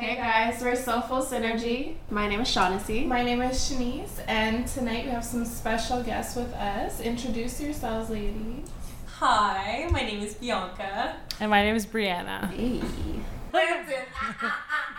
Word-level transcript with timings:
Hey 0.00 0.16
guys, 0.16 0.62
we're 0.62 0.76
Soulful 0.76 1.18
Synergy. 1.18 1.96
My 2.10 2.26
name 2.26 2.40
is 2.40 2.48
Shaughnessy. 2.48 3.04
My 3.04 3.22
name 3.22 3.42
is 3.42 3.58
Shanice, 3.58 4.24
and 4.26 4.66
tonight 4.66 5.04
we 5.04 5.10
have 5.10 5.22
some 5.22 5.44
special 5.44 6.02
guests 6.02 6.36
with 6.36 6.50
us. 6.54 7.02
Introduce 7.02 7.60
yourselves, 7.60 8.08
ladies. 8.08 8.66
Hi, 9.18 9.86
my 9.92 10.00
name 10.00 10.22
is 10.22 10.32
Bianca. 10.32 11.16
And 11.38 11.50
my 11.50 11.62
name 11.62 11.76
is 11.76 11.84
Brianna. 11.84 12.50
Hey. 12.50 12.80
Brampton. 13.50 14.06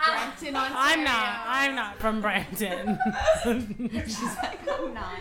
Brampton, 0.06 0.54
Ontario. 0.54 0.76
I'm 0.76 1.02
not. 1.02 1.42
I'm 1.48 1.74
not 1.74 1.98
from 1.98 2.20
Brampton. 2.20 2.96
She's 4.04 4.36
like, 4.36 4.60
I'm 4.70 4.94
not. 4.94 5.18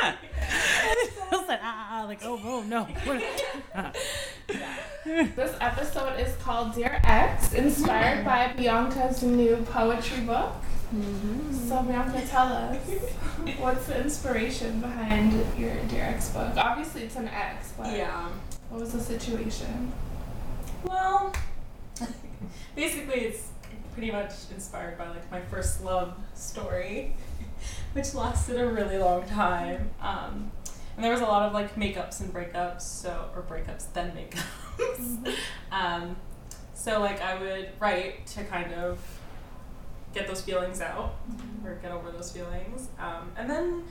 I 0.00 1.44
said, 1.46 1.60
ah, 1.62 1.88
ah, 1.90 2.04
like, 2.06 2.20
oh, 2.24 2.40
oh, 2.42 2.62
no. 2.62 2.88
This 5.36 5.54
episode 5.60 6.18
is 6.18 6.34
called 6.36 6.74
Dear 6.74 7.00
Ex, 7.04 7.52
inspired 7.52 8.24
by 8.24 8.52
Bianca's 8.56 9.22
new 9.22 9.56
poetry 9.70 10.22
book. 10.22 10.52
So, 11.68 11.82
Bianca, 11.82 12.22
tell 12.26 12.46
us 12.52 12.78
what's 13.58 13.86
the 13.86 14.00
inspiration 14.00 14.80
behind 14.80 15.32
your 15.58 15.74
Dear 15.88 16.04
Ex 16.04 16.30
book? 16.30 16.52
Obviously, 16.56 17.02
it's 17.02 17.16
an 17.16 17.28
X, 17.28 17.72
but 17.76 17.94
Yeah. 17.94 18.28
what 18.70 18.80
was 18.80 18.92
the 18.92 19.00
situation? 19.00 19.92
Well, 20.84 21.32
basically, 22.76 23.20
it's 23.22 23.48
pretty 23.92 24.10
much 24.10 24.30
inspired 24.54 24.96
by 24.96 25.08
like 25.08 25.30
my 25.30 25.40
first 25.42 25.84
love 25.84 26.14
story, 26.34 27.14
which 27.92 28.14
lasted 28.14 28.58
a 28.58 28.66
really 28.68 28.98
long 28.98 29.26
time. 29.26 29.90
Um, 30.00 30.50
and 30.96 31.04
there 31.04 31.12
was 31.12 31.20
a 31.20 31.24
lot 31.26 31.42
of 31.42 31.52
like 31.52 31.74
makeups 31.76 32.20
and 32.20 32.32
breakups, 32.32 32.82
so 32.82 33.28
or 33.34 33.42
breakups 33.42 33.86
then 33.92 34.12
makeups. 34.12 35.34
um, 35.72 36.16
so 36.74 37.00
like 37.00 37.20
I 37.20 37.38
would 37.38 37.70
write 37.80 38.26
to 38.28 38.44
kind 38.44 38.72
of 38.74 38.98
get 40.14 40.26
those 40.28 40.42
feelings 40.42 40.80
out 40.80 41.16
or 41.64 41.74
get 41.82 41.90
over 41.90 42.10
those 42.10 42.30
feelings, 42.32 42.88
um, 42.98 43.32
and 43.36 43.48
then 43.50 43.84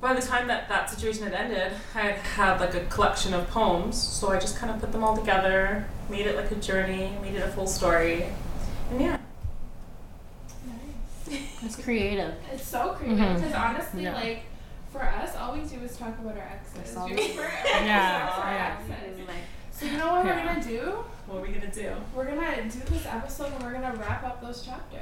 by 0.00 0.12
the 0.14 0.20
time 0.20 0.48
that 0.48 0.68
that 0.68 0.90
situation 0.90 1.22
had 1.22 1.32
ended, 1.32 1.72
I 1.94 2.00
had 2.00 2.14
had 2.16 2.60
like 2.60 2.74
a 2.74 2.84
collection 2.86 3.32
of 3.34 3.48
poems, 3.48 3.96
so 3.96 4.30
I 4.32 4.38
just 4.40 4.56
kind 4.58 4.72
of 4.72 4.80
put 4.80 4.90
them 4.90 5.04
all 5.04 5.16
together, 5.16 5.86
made 6.10 6.26
it 6.26 6.34
like 6.34 6.50
a 6.50 6.56
journey, 6.56 7.12
made 7.22 7.34
it 7.36 7.42
a 7.42 7.48
full 7.52 7.68
story, 7.68 8.26
and 8.90 9.00
yeah. 9.00 9.18
It's 11.64 11.76
creative. 11.76 12.34
It's 12.52 12.66
so 12.66 12.94
creative 12.94 13.36
because 13.36 13.54
honestly, 13.54 14.02
Yeah. 14.02 14.14
like 14.14 14.42
for 14.92 15.02
us, 15.02 15.34
all 15.36 15.54
we 15.54 15.60
do 15.60 15.76
is 15.84 15.96
talk 15.96 16.18
about 16.18 16.36
our 16.36 16.42
exes. 16.42 16.72
That's 16.74 16.96
all 16.96 17.08
We 17.08 17.14
we- 17.16 17.34
Yeah, 17.34 18.40
our 18.44 18.52
yeah. 18.52 18.76
exes. 18.78 19.26
Like, 19.26 19.36
So 19.72 19.86
you 19.86 19.96
know 19.96 20.12
what 20.12 20.26
Yeah. 20.26 20.36
we're 20.46 20.54
gonna 20.54 20.62
do? 20.68 20.80
What 21.26 21.38
are 21.38 21.42
we 21.42 21.48
gonna 21.52 21.70
do? 21.72 21.92
We're 22.14 22.26
gonna 22.26 22.62
do 22.64 22.78
this 22.90 23.06
episode 23.06 23.52
and 23.54 23.62
we're 23.62 23.72
gonna 23.72 23.94
wrap 23.96 24.22
up 24.24 24.40
those 24.42 24.62
chapters. 24.62 25.00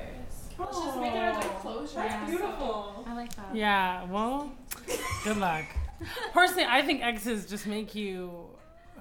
Let's 0.58 0.78
just 0.78 0.98
make 0.98 1.12
it 1.14 1.16
a 1.19 1.32
good 1.41 1.44
oh, 1.44 1.58
closure. 1.60 1.94
That's 1.97 2.28
beautiful. 2.30 3.05
I 3.08 3.14
like 3.14 3.34
that. 3.36 3.55
yeah, 3.55 4.05
well, 4.05 4.52
good 5.24 5.38
luck. 5.38 5.64
Personally, 6.32 6.66
I 6.69 6.82
think 6.82 7.02
exes 7.02 7.47
just 7.47 7.66
make 7.66 7.94
you 7.94 8.30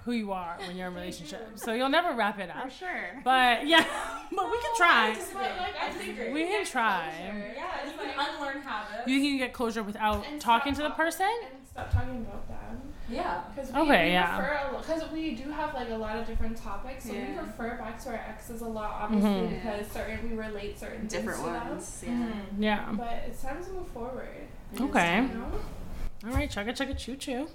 who 0.10 0.16
you 0.16 0.32
are 0.32 0.58
when 0.66 0.76
you're 0.76 0.88
in 0.88 0.94
a 0.94 0.96
relationship. 0.96 1.52
So 1.56 1.74
you'll 1.74 1.90
never 1.90 2.16
wrap 2.16 2.40
it 2.40 2.50
up. 2.50 2.56
For 2.56 2.68
up. 2.68 2.72
sure. 2.72 3.22
But 3.24 3.68
yeah, 3.68 3.86
but 4.36 4.46
we 4.52 4.58
can 4.60 4.76
try. 4.76 5.16
But 5.34 5.58
like 5.58 5.76
I 5.80 6.32
We 6.34 6.46
can 6.46 6.66
try. 6.66 7.12
closure. 7.14 7.54
Yeah, 7.56 7.68
It's 7.84 7.92
you 7.94 7.98
can 8.00 8.14
unlearn 8.36 8.62
habits. 8.62 9.08
You 9.08 9.20
can 9.22 9.38
get 9.38 9.54
closure 9.54 9.84
without 9.84 10.26
and 10.28 10.42
talking 10.42 10.74
to 10.74 10.82
the 10.82 10.90
person? 10.92 11.28
and 11.28 11.68
stop 11.68 11.92
talking 11.92 12.18
about 12.28 12.48
them. 12.48 12.82
yeah. 13.10 13.42
Because 13.54 13.72
we, 13.72 13.80
Okay, 13.82 14.06
we 14.08 14.12
yeah. 14.14 14.70
Because 14.82 15.12
we 15.12 15.36
do 15.36 15.52
have 15.52 15.74
like 15.76 15.90
a 15.92 15.96
lot 15.96 16.18
of 16.18 16.26
different 16.26 16.58
topics, 16.58 17.06
so 17.06 17.14
we 17.14 17.38
refer 17.38 17.78
back 17.78 18.02
to 18.04 18.10
our 18.10 18.16
exes 18.16 18.62
a 18.62 18.68
lot, 18.68 18.92
obviously, 19.04 19.30
Mhm. 19.30 19.50
because 19.64 19.88
certain 19.92 20.30
we 20.32 20.36
relate 20.36 20.80
certain 20.80 21.06
Different 21.08 21.38
things 21.40 21.48
to 21.48 21.54
them. 21.60 21.70
ones. 21.70 22.04
Yeah. 22.06 22.12
Mm-hmm. 22.14 22.64
Yeah. 22.64 22.92
But 22.94 23.24
it's 23.28 23.42
time 23.44 23.64
to 23.64 23.70
move 23.72 23.88
forward. 23.90 24.30
It 24.74 24.76
is 24.76 24.82
Okay. 24.82 25.22
You 25.22 25.28
know? 25.28 25.52
All 26.26 26.32
right, 26.32 26.50
chugga 26.52 26.72
chugga 26.76 26.98
choo 26.98 27.16
choo. 27.16 27.48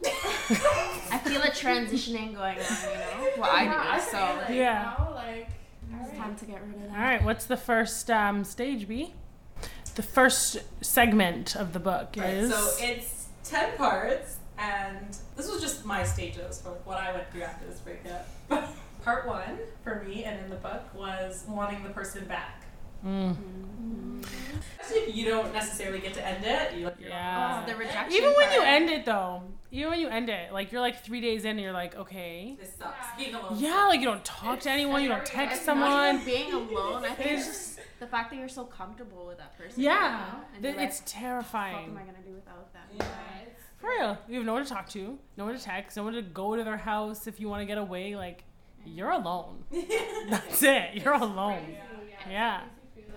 I 1.11 1.19
feel 1.23 1.43
a 1.43 1.49
transitioning 1.49 2.35
going 2.35 2.59
on, 2.59 2.65
you 2.65 2.99
know? 2.99 3.29
Well, 3.39 3.51
I 3.51 3.65
do. 3.65 3.71
Yeah, 3.71 3.99
so 4.01 4.11
feel 4.19 4.37
like, 4.37 4.49
Yeah. 4.51 4.93
You 4.99 5.05
know, 5.05 5.11
like, 5.15 5.49
it's 5.91 5.93
alright. 6.03 6.17
time 6.17 6.37
to 6.37 6.45
get 6.47 6.63
rid 6.67 6.75
of 6.77 6.81
that. 6.83 6.91
All 6.99 7.05
right, 7.05 7.23
what's 7.25 7.45
the 7.45 7.57
first 7.59 8.11
um, 8.11 8.43
stage, 8.45 8.89
B? 8.89 9.13
The 9.97 10.03
first 10.03 10.59
segment 10.81 11.55
of 11.57 11.73
the 11.73 11.79
book 11.79 12.15
Right, 12.17 12.31
is. 12.35 12.53
so 12.55 12.71
it's 12.85 13.29
10 13.45 13.77
parts, 13.77 14.39
and 14.59 15.15
this 15.37 15.51
was 15.51 15.61
just 15.61 15.85
my 15.85 16.03
stages 16.03 16.61
for 16.63 16.71
what 16.85 16.97
I 16.99 17.13
went 17.13 17.31
through 17.31 17.43
after 17.43 17.67
this 17.67 17.81
breakup. 17.81 18.27
Part 19.05 19.27
one 19.29 19.59
for 19.83 20.03
me 20.09 20.25
and 20.25 20.43
in 20.43 20.49
the 20.49 20.57
book 20.57 20.83
was 20.95 21.45
wanting 21.47 21.83
the 21.83 21.91
person 21.91 22.25
back. 22.25 22.63
Mm. 23.05 23.37
Especially 24.81 25.03
if 25.11 25.17
you 25.17 25.25
don't 25.27 25.53
necessarily 25.53 25.99
get 26.01 26.15
to 26.15 26.27
end 26.27 26.45
it. 26.45 26.75
You, 26.75 26.91
you're 26.99 27.09
Yeah. 27.11 27.63
Oh, 27.63 27.71
the 27.71 27.77
rejection. 27.77 28.13
Even 28.13 28.33
when 28.35 28.53
you 28.53 28.63
end 28.63 28.91
it, 28.91 29.05
though, 29.05 29.43
even 29.71 29.91
when 29.91 30.01
you 30.01 30.09
end 30.09 30.29
it, 30.29 30.53
like 30.53 30.73
you're 30.73 30.81
like 30.81 31.03
three 31.05 31.21
days 31.21 31.45
in 31.45 31.53
and 31.53 31.61
you're 31.61 31.73
like, 31.73 31.97
okay. 31.97 32.57
This 32.61 32.75
sucks. 32.79 32.95
Yeah. 33.19 33.25
Being 33.25 33.35
alone. 33.35 33.59
Yeah, 33.59 33.87
like 33.89 34.01
you 34.01 34.07
don't 34.07 34.25
talk 34.25 34.61
to 34.61 34.71
anyone, 34.71 35.03
you 35.03 35.09
don't 35.09 35.25
text 35.27 35.59
It's 35.59 35.67
not 35.67 35.75
someone. 35.79 36.15
even 36.17 36.25
being 36.27 36.53
alone. 36.71 37.05
I 37.05 37.09
think 37.15 37.31
it's 37.31 37.43
It's- 37.43 37.47
just 37.47 37.81
the 38.01 38.07
fact 38.07 38.31
that 38.31 38.37
you're 38.39 38.49
so 38.49 38.65
comfortable 38.65 39.27
with 39.27 39.39
that 39.39 39.57
person. 39.57 39.83
Yeah, 39.83 39.93
you 40.27 40.33
know? 40.33 40.45
And 40.55 40.63
th- 40.63 40.77
like, 40.77 40.89
it's 40.89 41.01
what 41.15 41.21
am 41.23 41.45
I 41.97 42.01
gonna 42.03 42.19
do 42.27 42.35
without 42.35 42.73
them? 42.73 42.83
Yeah. 42.93 43.05
it's- 43.43 43.61
For 43.81 43.89
real, 43.89 44.19
you 44.29 44.37
have 44.37 44.45
no 44.47 44.53
one 44.55 44.63
to 44.65 44.69
talk 44.69 44.89
to, 44.91 45.19
no 45.37 45.45
one 45.47 45.57
to 45.57 45.63
text, 45.63 45.97
no 45.97 46.05
one 46.05 46.13
to 46.15 46.23
go 46.23 46.57
to 46.57 46.65
their 46.65 46.77
house 46.77 47.27
if 47.27 47.41
you 47.41 47.49
want 47.49 47.63
to 47.63 47.67
get 47.67 47.79
away. 47.79 48.17
Like, 48.17 48.45
you're 48.85 49.11
alone. 49.11 49.65
That's 50.29 50.63
it. 50.63 50.95
You're 51.03 51.15
alone. 51.15 51.65
crazy, 51.65 51.79
Yeah. 52.31 52.61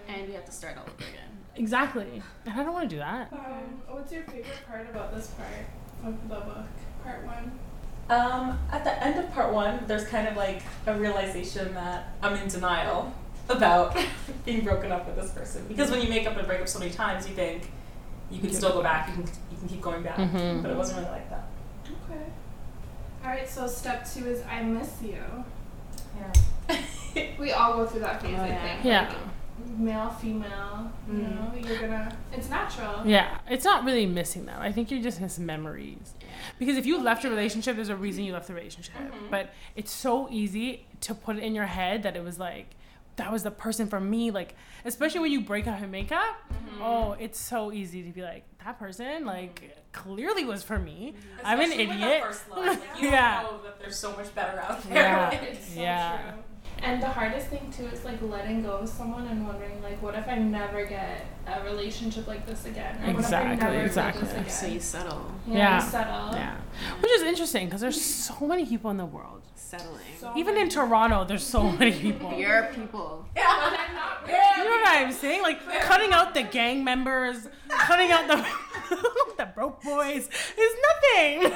It's 0.08 0.16
a 0.16 0.16
crazy 0.16 0.16
feeling. 0.16 0.20
And 0.22 0.28
you 0.30 0.36
have 0.36 0.46
to 0.46 0.52
start 0.52 0.78
all 0.78 0.84
over 0.84 0.94
again. 0.98 1.38
Exactly. 1.56 2.22
And 2.46 2.60
I 2.60 2.64
don't 2.64 2.74
want 2.74 2.90
to 2.90 2.96
do 2.96 3.00
that. 3.00 3.32
Um, 3.34 3.82
what's 3.90 4.12
your 4.12 4.24
favorite 4.24 4.46
part 4.68 4.88
about 4.90 5.14
this 5.16 5.28
part 5.28 5.50
of 6.06 6.22
the 6.30 6.36
book? 6.36 6.68
Part 7.04 7.26
one. 7.26 7.52
Um, 8.10 8.58
at 8.72 8.84
the 8.84 9.04
end 9.04 9.20
of 9.20 9.32
part 9.34 9.54
one, 9.54 9.84
there's 9.88 10.06
kind 10.06 10.28
of 10.28 10.38
like 10.38 10.62
a 10.86 10.94
realization 10.98 11.74
that 11.74 12.14
I'm 12.22 12.36
in 12.38 12.48
denial 12.48 13.14
about 13.50 13.98
being 14.46 14.64
broken 14.64 14.92
up 14.92 15.06
with 15.08 15.16
this 15.18 15.32
person. 15.32 15.66
Because 15.68 15.90
when 15.92 16.02
you 16.02 16.08
make 16.10 16.26
up 16.28 16.38
and 16.38 16.48
break 16.48 16.62
up 16.62 16.68
so 16.70 16.80
many 16.80 16.92
times, 16.92 17.28
you 17.28 17.34
think 17.36 17.70
you 18.30 18.40
can 18.40 18.52
still 18.52 18.72
go 18.74 18.82
back, 18.84 19.08
you 19.10 19.14
can, 19.16 19.24
you 19.52 19.58
can 19.58 19.68
keep 19.70 19.82
going 19.82 20.04
back. 20.04 20.18
Mhm. 20.18 20.62
But 20.62 20.72
it 20.72 20.78
wasn't 20.78 21.00
really 21.00 21.12
like 21.12 21.30
that. 21.30 21.46
Okay. 21.86 22.22
All 23.24 23.30
right. 23.30 23.50
So 23.50 23.68
step 23.68 24.08
two 24.10 24.26
is 24.28 24.42
I 24.46 24.64
miss 24.64 24.90
you. 25.02 25.18
Yeah. 26.18 26.78
We 27.40 27.52
all 27.52 27.74
go 27.74 27.86
through 27.88 28.02
that 28.02 28.22
phase, 28.22 28.36
Oh, 28.38 28.44
I 28.44 28.56
think. 28.56 28.84
Yeah. 28.86 29.08
Like, 29.08 29.18
male, 29.78 30.10
female. 30.10 30.92
You 31.08 31.14
Mm. 31.14 31.36
know, 31.64 31.68
you're 31.70 31.80
gonna. 31.82 32.16
It's 32.32 32.50
natural. 32.50 33.06
Yeah, 33.06 33.40
it's 33.50 33.66
not 33.66 33.84
really 33.86 34.06
missing 34.06 34.46
them. 34.46 34.62
I 34.62 34.72
think 34.72 34.92
you 34.92 35.02
just 35.02 35.20
miss 35.22 35.40
memories. 35.40 36.14
Because 36.60 36.78
if 36.78 36.86
you 36.86 37.02
left 37.02 37.26
a 37.26 37.30
relationship, 37.30 37.76
there's 37.76 37.90
a 37.90 37.96
reason 37.96 38.24
you 38.24 38.34
left 38.34 38.48
the 38.48 38.54
relationship. 38.54 38.96
But 39.32 39.54
it's 39.76 39.92
so 39.92 40.28
easy 40.30 40.86
to 41.02 41.14
put 41.16 41.38
it 41.38 41.44
in 41.44 41.54
your 41.56 41.66
head 41.66 42.04
that 42.04 42.16
it 42.16 42.24
was 42.24 42.40
like, 42.40 42.76
that 43.18 43.32
was 43.32 43.44
the 43.44 43.52
person 43.52 43.88
for 43.88 44.00
me. 44.00 44.30
Like, 44.32 44.56
especially 44.86 45.22
when 45.22 45.32
you 45.32 45.42
break 45.42 45.68
up 45.68 45.82
and 45.82 45.92
make 45.92 46.12
up. 46.12 46.36
Oh, 46.80 47.16
it's 47.20 47.40
so 47.40 47.72
easy 47.72 48.04
to 48.04 48.10
be 48.12 48.22
like, 48.22 48.44
that 48.64 48.78
person, 48.78 49.26
like, 49.26 49.76
clearly 49.92 50.46
was 50.46 50.62
for 50.64 50.78
me. 50.78 51.16
I'm 51.44 51.60
an 51.60 51.72
idiot. 51.72 52.22
love. 52.22 52.48
Like, 52.56 52.80
you 53.02 53.10
Yeah. 53.10 53.44
know 53.50 53.64
that 53.64 53.80
there's 53.80 53.98
so 53.98 54.16
much 54.16 54.34
better 54.36 54.60
out 54.60 54.84
there. 54.84 54.96
Yeah. 54.96 55.32
It's 55.42 55.74
so 55.74 55.82
Yeah. 55.82 56.18
true. 56.32 56.44
And 56.84 57.02
the 57.02 57.08
hardest 57.10 57.48
thing 57.48 57.72
too 57.76 57.88
is 57.88 58.06
like 58.06 58.22
letting 58.22 58.62
go 58.64 58.72
of 58.78 58.90
someone 58.90 59.28
and 59.28 59.46
wondering 59.48 59.82
like, 59.84 60.02
what 60.02 60.16
if 60.16 60.28
I 60.28 60.36
never 60.38 60.86
get 60.86 61.26
a 61.48 61.64
relationship 61.64 62.28
like 62.28 62.46
this 62.46 62.66
again? 62.66 62.96
Or 62.98 63.00
what 63.00 63.10
if 63.10 63.16
I 63.16 63.20
Exactly, 63.20 63.58
never 63.58 63.74
feel 63.78 63.86
exactly. 63.86 64.22
This 64.24 64.32
again? 64.34 64.50
So 64.50 64.68
you 64.68 64.80
settle. 64.80 65.32
yeah, 65.48 65.56
Yeah. 65.58 65.84
you 65.84 65.90
settle. 65.90 66.36
Yeah. 66.36 66.56
Which 67.02 67.12
is 67.12 67.22
interesting 67.24 67.66
because 67.66 67.82
there's 67.82 68.00
so 68.02 68.46
many 68.46 68.66
people 68.66 68.92
in 68.92 68.98
the 68.98 69.06
world. 69.06 69.42
Settling. 69.56 70.00
So 70.20 70.32
Even 70.38 70.54
many- 70.54 70.62
in 70.62 70.70
Toronto, 70.70 71.26
there's 71.26 71.44
so 71.46 71.64
many 71.80 71.92
people. 71.92 72.32
Your 72.34 72.64
people. 72.74 73.26
But 73.36 73.44
I'm 73.80 73.96
not 73.96 74.28
You 74.28 74.64
know 74.64 74.70
what 74.70 74.88
I'm 74.98 75.12
saying? 75.12 75.42
Like 75.42 75.60
cutting 75.82 76.12
out 76.14 76.34
the 76.34 76.44
gang 76.44 76.84
members, 76.84 77.48
cutting 77.70 78.12
out 78.12 78.28
the 78.28 78.46
the 79.38 79.46
broke 79.54 79.82
boys 79.84 80.30
is 80.58 80.72
nothing. 80.88 81.52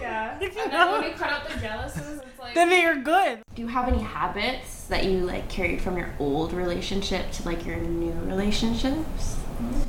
Yeah. 0.00 0.38
You 0.40 0.48
And 0.48 0.72
then 0.72 0.90
when 0.92 1.02
you 1.04 1.10
cut 1.16 1.30
out 1.30 1.48
the 1.48 1.58
jealousies, 1.60 2.20
it's 2.26 2.31
like. 2.56 2.68
then 2.70 2.82
you're 2.82 3.02
good. 3.02 3.40
Do 3.54 3.62
you 3.62 3.68
have 3.68 3.88
any 3.88 4.02
habits 4.02 4.84
that 4.84 5.04
you 5.04 5.20
like 5.20 5.48
carried 5.48 5.80
from 5.80 5.96
your 5.96 6.14
old 6.18 6.52
relationship 6.52 7.30
to 7.32 7.44
like 7.44 7.64
your 7.66 7.76
new 7.76 8.12
relationships? 8.24 9.36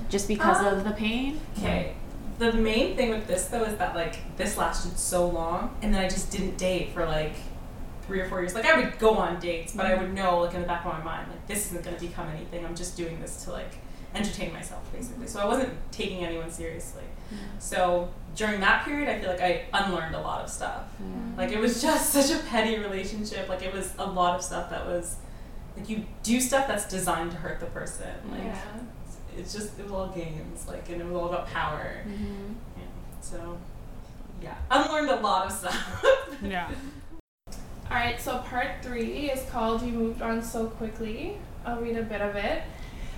Just 0.10 0.28
because 0.28 0.58
Um, 0.60 0.78
of 0.78 0.84
the 0.84 0.92
pain? 0.92 1.40
Okay. 1.58 1.94
The 2.40 2.52
main 2.54 2.96
thing 2.96 3.10
with 3.12 3.28
this 3.28 3.46
though 3.48 3.64
is 3.64 3.78
that 3.78 3.96
like 3.96 4.16
this 4.38 4.58
lasted 4.58 4.98
so 4.98 5.28
long, 5.28 5.76
and 5.82 5.94
then 5.94 6.02
I 6.04 6.10
just 6.10 6.32
didn't 6.32 6.58
date 6.58 6.92
for 6.94 7.06
like 7.06 7.34
three 8.06 8.20
or 8.20 8.28
four 8.28 8.42
years. 8.42 8.54
Like 8.54 8.66
I 8.66 8.80
would 8.80 9.00
go 9.00 9.16
on 9.16 9.40
dates, 9.40 9.74
but 9.74 9.86
I 9.86 9.96
would 9.96 10.14
know 10.14 10.40
like 10.42 10.54
in 10.54 10.62
the 10.62 10.68
back 10.68 10.86
of 10.86 10.94
my 10.94 11.02
mind 11.04 11.30
like 11.30 11.48
this 11.48 11.68
isn't 11.68 11.84
going 11.84 11.96
to 11.96 12.02
become 12.02 12.28
anything. 12.30 12.66
I'm 12.66 12.76
just 12.76 12.98
doing 12.98 13.20
this 13.22 13.44
to 13.46 13.52
like 13.52 13.72
entertain 14.16 14.54
myself 14.54 14.92
basically. 14.94 15.28
So 15.28 15.40
I 15.40 15.46
wasn't 15.46 15.74
taking 15.92 16.24
anyone 16.26 16.52
seriously. 16.52 17.04
So 17.60 18.10
during 18.36 18.60
that 18.60 18.86
period, 18.86 19.10
I 19.10 19.20
feel 19.20 19.30
like 19.32 19.42
I 19.42 19.64
unlearned 19.74 20.14
a 20.16 20.22
lot 20.22 20.44
of 20.44 20.50
stuff. 20.50 20.84
Like 21.38 21.52
it 21.52 21.60
was 21.60 21.82
just 21.82 22.10
such 22.18 22.32
a 22.32 22.44
petty 22.44 22.78
relationship. 22.78 23.50
Like 23.50 23.64
it 23.64 23.74
was 23.74 23.94
a 23.98 24.06
lot 24.06 24.36
of 24.36 24.44
stuff 24.44 24.70
that 24.70 24.86
was 24.86 25.16
like 25.76 25.90
you 25.90 26.06
do 26.22 26.40
stuff 26.40 26.68
that's 26.68 26.88
designed 26.88 27.32
to 27.32 27.38
hurt 27.38 27.60
the 27.60 27.66
person. 27.68 28.08
Like 28.32 28.44
Yeah. 28.44 28.60
it's 29.38 29.52
just 29.54 29.80
it 29.80 29.84
was 29.84 29.92
all 29.92 30.08
games, 30.10 30.68
like 30.68 30.88
and 30.90 31.02
it 31.02 31.06
was 31.06 31.16
all 31.16 31.30
about 31.30 31.48
power. 31.48 32.02
Mm-hmm. 32.08 32.54
Yeah. 32.78 32.84
So 33.22 33.58
yeah, 34.42 34.56
unlearned 34.70 35.10
a 35.10 35.16
lot 35.22 35.48
of 35.48 35.52
stuff. 35.52 36.06
Yeah. 36.44 36.70
All 37.90 37.98
right, 38.00 38.20
so 38.20 38.40
part 38.40 38.68
three 38.82 39.30
is 39.32 39.48
called 39.50 39.82
You 39.82 39.92
Moved 39.94 40.22
On 40.22 40.42
So 40.44 40.66
Quickly. 40.66 41.38
I'll 41.66 41.80
read 41.80 41.96
a 41.98 42.04
bit 42.04 42.22
of 42.22 42.36
it. 42.36 42.64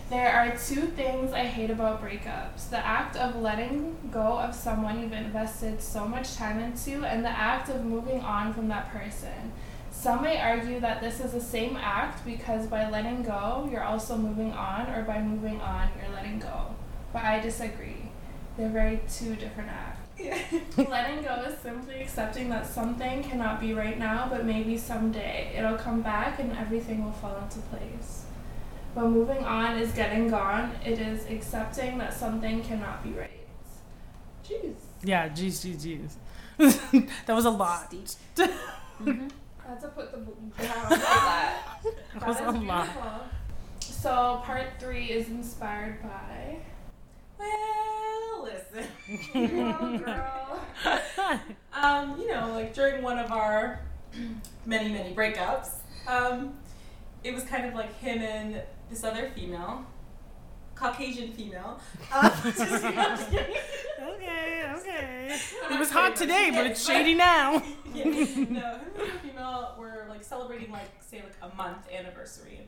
There 0.08 0.32
are 0.32 0.52
two 0.52 0.82
things 0.82 1.34
I 1.34 1.46
hate 1.46 1.72
about 1.72 2.04
breakups 2.04 2.70
the 2.70 2.78
act 2.78 3.16
of 3.16 3.38
letting 3.38 3.98
go 4.12 4.38
of 4.38 4.54
someone 4.54 5.02
you've 5.02 5.14
invested 5.14 5.82
so 5.82 6.08
much 6.08 6.36
time 6.36 6.60
into, 6.60 7.04
and 7.04 7.26
the 7.26 7.30
act 7.30 7.70
of 7.70 7.84
moving 7.84 8.22
on 8.22 8.54
from 8.54 8.68
that 8.68 8.92
person. 8.92 9.52
Some 9.92 10.22
may 10.22 10.40
argue 10.40 10.80
that 10.80 11.02
this 11.02 11.20
is 11.20 11.32
the 11.32 11.42
same 11.42 11.76
act 11.76 12.24
because 12.24 12.68
by 12.68 12.88
letting 12.88 13.24
go, 13.24 13.68
you're 13.72 13.84
also 13.84 14.16
moving 14.16 14.54
on, 14.54 14.92
or 14.92 15.02
by 15.02 15.24
moving 15.24 15.60
on, 15.60 15.90
you're 15.98 16.14
letting 16.14 16.38
go. 16.38 16.76
But 17.12 17.24
I 17.24 17.40
disagree. 17.40 18.12
They're 18.58 18.70
very 18.70 19.00
two 19.10 19.36
different 19.36 19.72
acts. 19.72 20.02
Letting 20.78 21.24
go 21.24 21.46
is 21.48 21.60
simply 21.60 22.02
accepting 22.02 22.50
that 22.50 22.68
something 22.68 23.24
cannot 23.24 23.60
be 23.60 23.74
right 23.74 23.98
now, 23.98 24.28
but 24.30 24.46
maybe 24.46 24.78
someday 24.78 25.54
it'll 25.58 25.78
come 25.78 26.02
back 26.02 26.40
and 26.40 26.56
everything 26.56 27.04
will 27.04 27.12
fall 27.12 27.38
into 27.38 27.60
place. 27.60 28.25
But 28.96 29.10
moving 29.10 29.44
on 29.44 29.78
is 29.78 29.92
getting 29.92 30.30
gone. 30.30 30.72
It 30.84 31.00
is 31.00 31.26
accepting 31.30 31.98
that 31.98 32.14
something 32.14 32.64
cannot 32.64 33.04
be 33.04 33.12
right. 33.12 33.30
Jeez. 34.48 34.76
Yeah. 35.04 35.28
Jeez, 35.30 35.76
jeez, 35.78 36.16
jeez. 36.58 37.10
that 37.26 37.36
was 37.36 37.46
a 37.46 37.50
lot. 37.52 37.94
Mm-hmm. 39.04 39.28
I 39.66 39.70
had 39.72 39.82
to 39.82 39.90
put 39.90 40.10
the 40.14 40.20
book 40.20 40.58
down 40.58 40.88
for 40.88 40.96
that. 40.96 41.58
That 42.14 42.28
was 42.28 42.38
That 42.38 42.48
a 42.48 42.58
is 42.58 42.64
lot. 42.64 42.88
So 43.82 44.42
part 44.46 44.68
three 44.80 45.08
is 45.08 45.28
inspired 45.28 46.02
by. 46.02 46.60
well, 47.38 48.44
listen. 48.46 48.88
Girl, 49.34 49.98
girl. 49.98 50.62
Um, 51.74 52.18
you 52.22 52.32
know, 52.32 52.54
like 52.54 52.74
during 52.74 53.04
one 53.04 53.20
of 53.20 53.34
our 53.34 53.82
many, 54.66 54.94
many 54.94 55.14
breakups, 55.14 55.72
um, 56.08 56.54
it 57.26 57.34
was 57.34 57.44
kind 57.44 57.66
of 57.66 57.74
like 57.74 57.94
him 58.00 58.20
and 58.20 58.62
this 58.90 59.04
other 59.04 59.32
female, 59.36 59.86
Caucasian 60.76 61.32
female. 61.34 61.80
Um, 62.14 62.32
just, 62.44 62.60
you 62.60 62.66
know, 62.66 62.92
just 63.16 63.32
kidding. 63.32 63.56
okay. 64.02 64.74
Okay. 64.78 65.40
I'm 65.66 65.74
It 65.74 65.80
was 65.80 65.90
hot 65.92 66.16
today, 66.16 66.52
but 66.54 66.66
it's 66.66 66.86
shady 66.86 67.14
now. 67.30 67.54
yeah, 67.94 68.04
no, 68.04 68.12
him 68.12 68.48
and 68.48 68.56
the 68.58 69.20
female 69.24 69.76
were 69.78 70.06
like 70.10 70.24
celebrating 70.24 70.72
like 70.72 70.90
say 71.02 71.22
like 71.24 71.36
a 71.52 71.56
month 71.56 71.88
anniversary, 71.92 72.68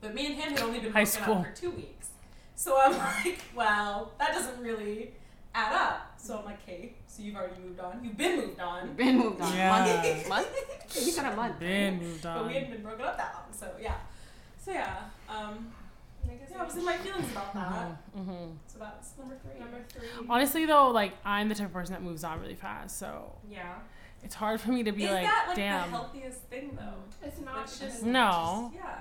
but 0.00 0.14
me 0.14 0.26
and 0.26 0.34
him 0.36 0.52
had 0.52 0.60
only 0.60 0.78
been 0.80 0.92
High 0.92 1.04
broken 1.04 1.22
school. 1.22 1.34
up 1.38 1.46
for 1.46 1.52
two 1.56 1.70
weeks. 1.72 2.08
So 2.54 2.78
I'm 2.80 2.92
like, 3.24 3.40
well, 3.56 4.12
that 4.20 4.32
doesn't 4.32 4.60
really 4.62 5.14
add 5.54 5.72
up. 5.74 6.12
So 6.16 6.38
I'm 6.38 6.44
like, 6.44 6.62
okay, 6.62 6.94
so 7.08 7.22
you've 7.24 7.34
already 7.34 7.60
moved 7.60 7.80
on. 7.80 8.04
You've 8.04 8.16
been 8.16 8.36
moved 8.36 8.60
on. 8.60 8.94
Been 8.94 9.18
moved 9.18 9.40
on. 9.40 9.52
Yeah. 9.52 9.70
Month? 10.28 10.28
Month? 10.28 11.06
You 11.06 11.16
got 11.16 11.32
a 11.32 11.36
month. 11.36 11.56
Then 11.58 11.98
moved 11.98 12.24
on. 12.24 12.38
But 12.38 12.42
we 12.46 12.48
on. 12.50 12.54
hadn't 12.54 12.72
been 12.72 12.82
broken 12.82 13.04
up 13.04 13.16
that 13.16 13.34
long, 13.34 13.52
so 13.52 13.66
yeah. 13.80 13.96
So 14.64 14.70
yeah, 14.72 14.96
um, 15.28 15.72
yeah, 16.26 16.34
I 16.60 16.64
was 16.64 16.76
in 16.76 16.84
my 16.84 16.96
feelings 16.98 17.30
about 17.32 17.52
that. 17.54 17.96
hmm 18.14 18.52
So 18.68 18.78
that's 18.78 19.18
number 19.18 19.36
three. 19.42 19.58
Number 19.60 19.78
three. 19.88 20.08
Honestly, 20.28 20.66
though, 20.66 20.90
like 20.90 21.14
I'm 21.24 21.48
the 21.48 21.54
type 21.54 21.66
of 21.66 21.72
person 21.72 21.94
that 21.94 22.02
moves 22.02 22.22
on 22.22 22.40
really 22.40 22.54
fast, 22.54 22.98
so 22.98 23.34
Yeah. 23.50 23.74
it's 24.22 24.34
hard 24.36 24.60
for 24.60 24.70
me 24.70 24.84
to 24.84 24.92
be 24.92 25.04
Is 25.04 25.10
like, 25.10 25.24
that 25.24 25.44
like 25.48 25.56
damn. 25.56 25.90
the 25.90 25.96
healthiest 25.96 26.40
thing 26.42 26.76
though? 26.78 27.26
It's 27.26 27.40
not 27.40 27.56
Like, 27.56 27.66
just- 27.66 28.02
No. 28.04 28.70
just- 28.72 28.84
yeah. 28.84 28.98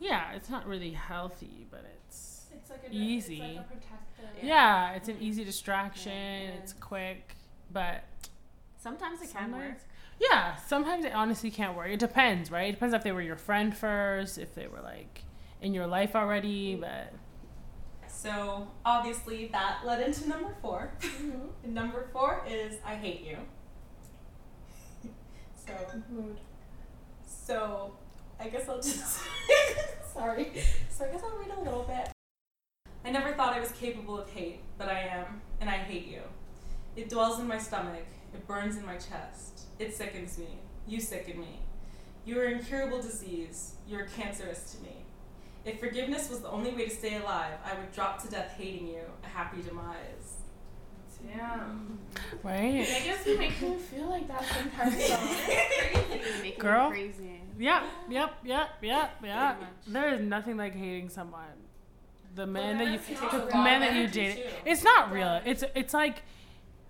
Yeah, 0.00 0.32
it's 0.32 0.48
not 0.50 0.66
really 0.66 0.92
healthy, 0.92 1.66
but 1.70 1.84
it's 2.06 2.46
it's 2.52 2.70
like 2.70 2.84
a 2.88 2.90
Easy. 2.90 3.34
It's 3.40 3.56
like 3.56 3.66
a 3.66 3.68
protective. 3.68 4.42
yeah, 4.44 4.92
it's 4.92 5.08
an 5.08 5.18
easy 5.20 5.44
distraction. 5.44 6.12
Yeah. 6.12 6.48
It's 6.62 6.72
quick, 6.72 7.36
but 7.70 8.04
Sometimes 8.78 9.20
it 9.22 9.30
can 9.32 9.52
work. 9.52 9.76
Sometimes- 10.22 10.30
yeah, 10.30 10.56
sometimes 10.66 11.04
it 11.04 11.12
honestly 11.14 11.50
can't 11.50 11.76
work. 11.76 11.88
It 11.88 11.98
depends, 12.00 12.50
right? 12.50 12.68
It 12.68 12.72
depends 12.72 12.94
if 12.94 13.02
they 13.02 13.12
were 13.12 13.22
your 13.22 13.36
friend 13.36 13.76
first, 13.76 14.38
if 14.38 14.54
they 14.54 14.66
were 14.66 14.80
like 14.80 15.22
in 15.60 15.74
your 15.74 15.86
life 15.86 16.14
already, 16.16 16.74
but 16.76 17.12
So 18.08 18.68
obviously 18.84 19.46
that 19.48 19.80
led 19.84 20.00
into 20.06 20.28
number 20.28 20.54
four. 20.62 20.92
Mhm. 21.00 21.48
Number 21.64 22.08
four 22.12 22.44
is 22.48 22.76
I 22.84 22.94
hate 22.94 23.22
you. 23.24 23.38
so 25.66 25.72
Mood. 26.10 26.38
so 27.24 27.94
I 28.38 28.48
guess 28.48 28.68
I'll 28.68 28.76
just 28.76 29.20
sorry. 30.12 30.52
So 30.90 31.04
I 31.04 31.08
guess 31.08 31.22
I'll 31.22 31.38
read 31.38 31.50
a 31.56 31.60
little 31.60 31.82
bit. 31.84 32.08
I 33.04 33.10
never 33.10 33.32
thought 33.32 33.52
I 33.54 33.60
was 33.60 33.72
capable 33.72 34.18
of 34.18 34.28
hate, 34.30 34.60
but 34.78 34.88
I 34.88 35.00
am, 35.00 35.40
and 35.60 35.68
I 35.68 35.78
hate 35.78 36.06
you. 36.06 36.20
It 36.94 37.08
dwells 37.08 37.40
in 37.40 37.48
my 37.48 37.58
stomach, 37.58 38.04
it 38.34 38.46
burns 38.46 38.76
in 38.76 38.86
my 38.86 38.94
chest. 38.96 39.51
It 39.82 39.92
sickens 39.92 40.38
me. 40.38 40.46
You 40.86 41.00
sicken 41.00 41.40
me. 41.40 41.58
You 42.24 42.38
are 42.38 42.44
incurable 42.44 43.02
disease. 43.02 43.72
You 43.88 43.98
are 43.98 44.04
cancerous 44.16 44.74
to 44.74 44.82
me. 44.84 44.94
If 45.64 45.80
forgiveness 45.80 46.30
was 46.30 46.38
the 46.38 46.48
only 46.48 46.70
way 46.72 46.84
to 46.84 46.90
stay 46.90 47.16
alive, 47.16 47.54
I 47.64 47.74
would 47.74 47.90
drop 47.92 48.22
to 48.22 48.30
death 48.30 48.54
hating 48.56 48.86
you, 48.86 49.00
a 49.24 49.26
happy 49.26 49.60
demise. 49.60 50.36
Damn. 51.26 51.98
right? 52.44 52.86
Niggas 52.86 53.24
be 53.24 53.36
making 53.36 53.70
me 53.70 53.76
feel 53.78 54.08
like 54.08 54.28
that 54.28 54.44
sometimes. 54.44 54.96
though. 56.56 56.62
Girl. 56.62 56.90
crazy. 56.90 57.40
Yeah, 57.58 57.84
yep, 58.08 58.34
yep, 58.44 58.70
yep, 58.82 59.16
yeah. 59.22 59.56
much. 59.58 59.68
There 59.88 60.14
is 60.14 60.20
nothing 60.20 60.56
like 60.56 60.76
hating 60.76 61.08
someone. 61.08 61.42
The 62.36 62.46
man 62.46 62.78
that 62.78 62.92
you, 62.92 63.16
the 63.50 63.56
man 63.56 63.80
that 63.80 63.94
you 63.94 64.02
energy, 64.02 64.20
dated. 64.20 64.50
It's 64.64 64.84
not 64.84 65.12
real. 65.12 65.40
It's 65.44 65.64
it's 65.74 65.92
like 65.92 66.22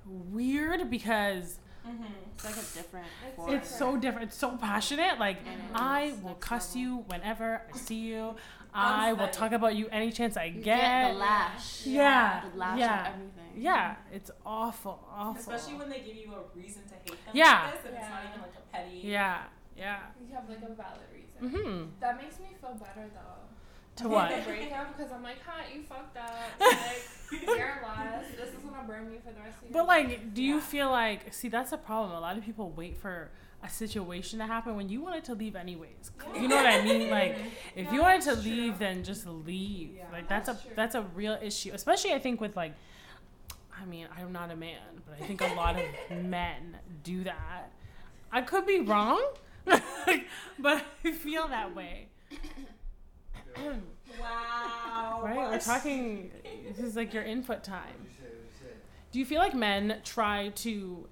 weird 0.06 0.90
because 0.90 1.58
Mm-hmm. 1.86 2.04
It's 2.34 2.44
like 2.44 2.54
a 2.54 2.56
different 2.56 3.06
It's 3.26 3.36
form. 3.36 3.54
it's 3.54 3.78
so 3.78 3.96
different. 3.96 4.28
It's 4.28 4.36
so 4.38 4.56
passionate. 4.56 5.18
Like 5.18 5.38
And 5.46 5.60
I 5.74 6.14
will 6.22 6.30
next 6.30 6.40
cuss 6.46 6.68
level. 6.76 6.80
you 6.82 6.96
whenever 7.08 7.62
I 7.72 7.76
see 7.76 8.00
you. 8.00 8.34
I 8.74 9.12
will 9.12 9.28
talk 9.28 9.52
about 9.52 9.76
you 9.76 9.86
any 9.92 10.10
chance 10.10 10.34
I 10.36 10.44
You 10.44 10.62
get. 10.62 10.80
get 10.80 11.12
the 11.12 11.18
lash. 11.18 11.86
Yeah, 11.86 12.42
The 12.50 12.56
lash 12.58 12.78
yeah. 12.78 13.00
of 13.00 13.06
everything. 13.14 13.62
Yeah, 13.62 13.96
it's 14.10 14.30
awful, 14.46 15.06
awful. 15.12 15.38
Especially 15.52 15.74
when 15.78 15.90
they 15.90 15.98
give 16.00 16.16
you 16.16 16.32
a 16.32 16.58
reason 16.58 16.82
to 16.88 16.94
hate 16.94 17.22
them. 17.26 17.34
Yeah. 17.34 17.64
Like 17.66 17.82
this, 17.82 17.92
and 17.92 17.96
it's 17.98 18.08
not 18.08 18.22
Yeah. 18.22 18.28
even 18.30 18.40
like 18.40 18.54
a 18.56 18.72
petty. 18.76 19.00
Yeah, 19.04 19.42
yeah. 19.76 19.98
You 20.26 20.34
have 20.34 20.48
like 20.48 20.62
a 20.62 20.74
valid 20.74 21.00
reason. 21.12 21.38
Mm-hmm. 21.60 21.84
That 22.00 22.16
makes 22.16 22.40
me 22.40 22.56
feel 22.58 22.72
better 22.80 23.10
though. 23.12 23.44
To 23.96 24.08
what? 24.08 24.30
The 24.34 24.42
breakup 24.50 24.96
because 24.96 25.12
I'm 25.12 25.22
like, 25.22 25.36
huh, 25.46 25.62
you 25.74 25.82
fucked 25.82 26.16
up. 26.16 26.30
Like, 27.32 27.46
you're 27.46 27.80
lost. 27.82 28.36
This 28.36 28.48
is 28.50 28.56
gonna 28.62 28.86
burn 28.86 29.10
you 29.10 29.18
for 29.20 29.32
the 29.32 29.40
rest 29.40 29.56
of 29.62 29.70
your 29.70 29.72
But 29.72 29.86
life. 29.88 30.06
like, 30.08 30.34
do 30.34 30.42
you 30.42 30.56
Yeah. 30.56 30.60
feel 30.60 30.90
like? 30.90 31.32
See, 31.32 31.48
that's 31.48 31.72
a 31.72 31.78
problem. 31.78 32.12
A 32.14 32.20
lot 32.20 32.36
of 32.36 32.44
people 32.44 32.70
wait 32.70 32.96
for 32.98 33.30
a 33.62 33.70
situation 33.70 34.38
to 34.38 34.46
happen 34.46 34.76
when 34.76 34.90
you 34.90 35.00
wanted 35.00 35.24
to 35.24 35.34
leave 35.34 35.56
anyways. 35.56 36.10
You 36.34 36.46
know 36.48 36.56
what 36.56 36.66
I 36.66 36.82
mean? 36.82 37.08
Like, 37.18 37.38
if 37.74 37.90
you 37.90 38.02
wanted 38.02 38.20
to 38.22 38.34
leave, 38.34 38.72
true. 38.76 38.78
then 38.86 39.02
just 39.02 39.26
leave. 39.26 39.94
Yeah. 39.96 40.04
like 40.12 40.28
that's, 40.28 40.46
That's 40.48 40.60
a 40.60 40.66
true. 40.66 40.72
that's 40.76 40.94
a 40.94 41.02
real 41.14 41.38
issue, 41.42 41.70
especially 41.72 42.12
I 42.12 42.18
think 42.18 42.40
with 42.40 42.54
like. 42.56 42.74
I 43.80 43.84
mean, 43.86 44.06
I'm 44.16 44.30
not 44.32 44.50
a 44.50 44.56
man, 44.56 44.78
but 45.06 45.16
I 45.20 45.26
think 45.26 45.40
a 45.40 45.54
lot 45.54 45.76
of 45.76 45.84
men 46.24 46.76
do 47.02 47.24
that. 47.24 47.70
I 48.30 48.42
could 48.42 48.64
be 48.66 48.80
wrong, 48.80 49.22
but 49.64 49.82
I 51.04 51.10
feel 51.12 51.48
that 51.48 51.74
way. 51.74 52.08
Wow. 54.20 55.20
Right? 55.24 55.36
We're 55.36 55.58
talking. 55.58 56.30
This 56.68 56.78
is 56.78 56.96
like 56.96 57.12
your 57.14 57.22
input 57.24 57.64
time. 57.64 58.06
Do 59.10 59.18
you 59.18 59.24
feel 59.26 59.38
like 59.40 59.54
men 59.54 60.00
try 60.04 60.48
to 60.56 61.06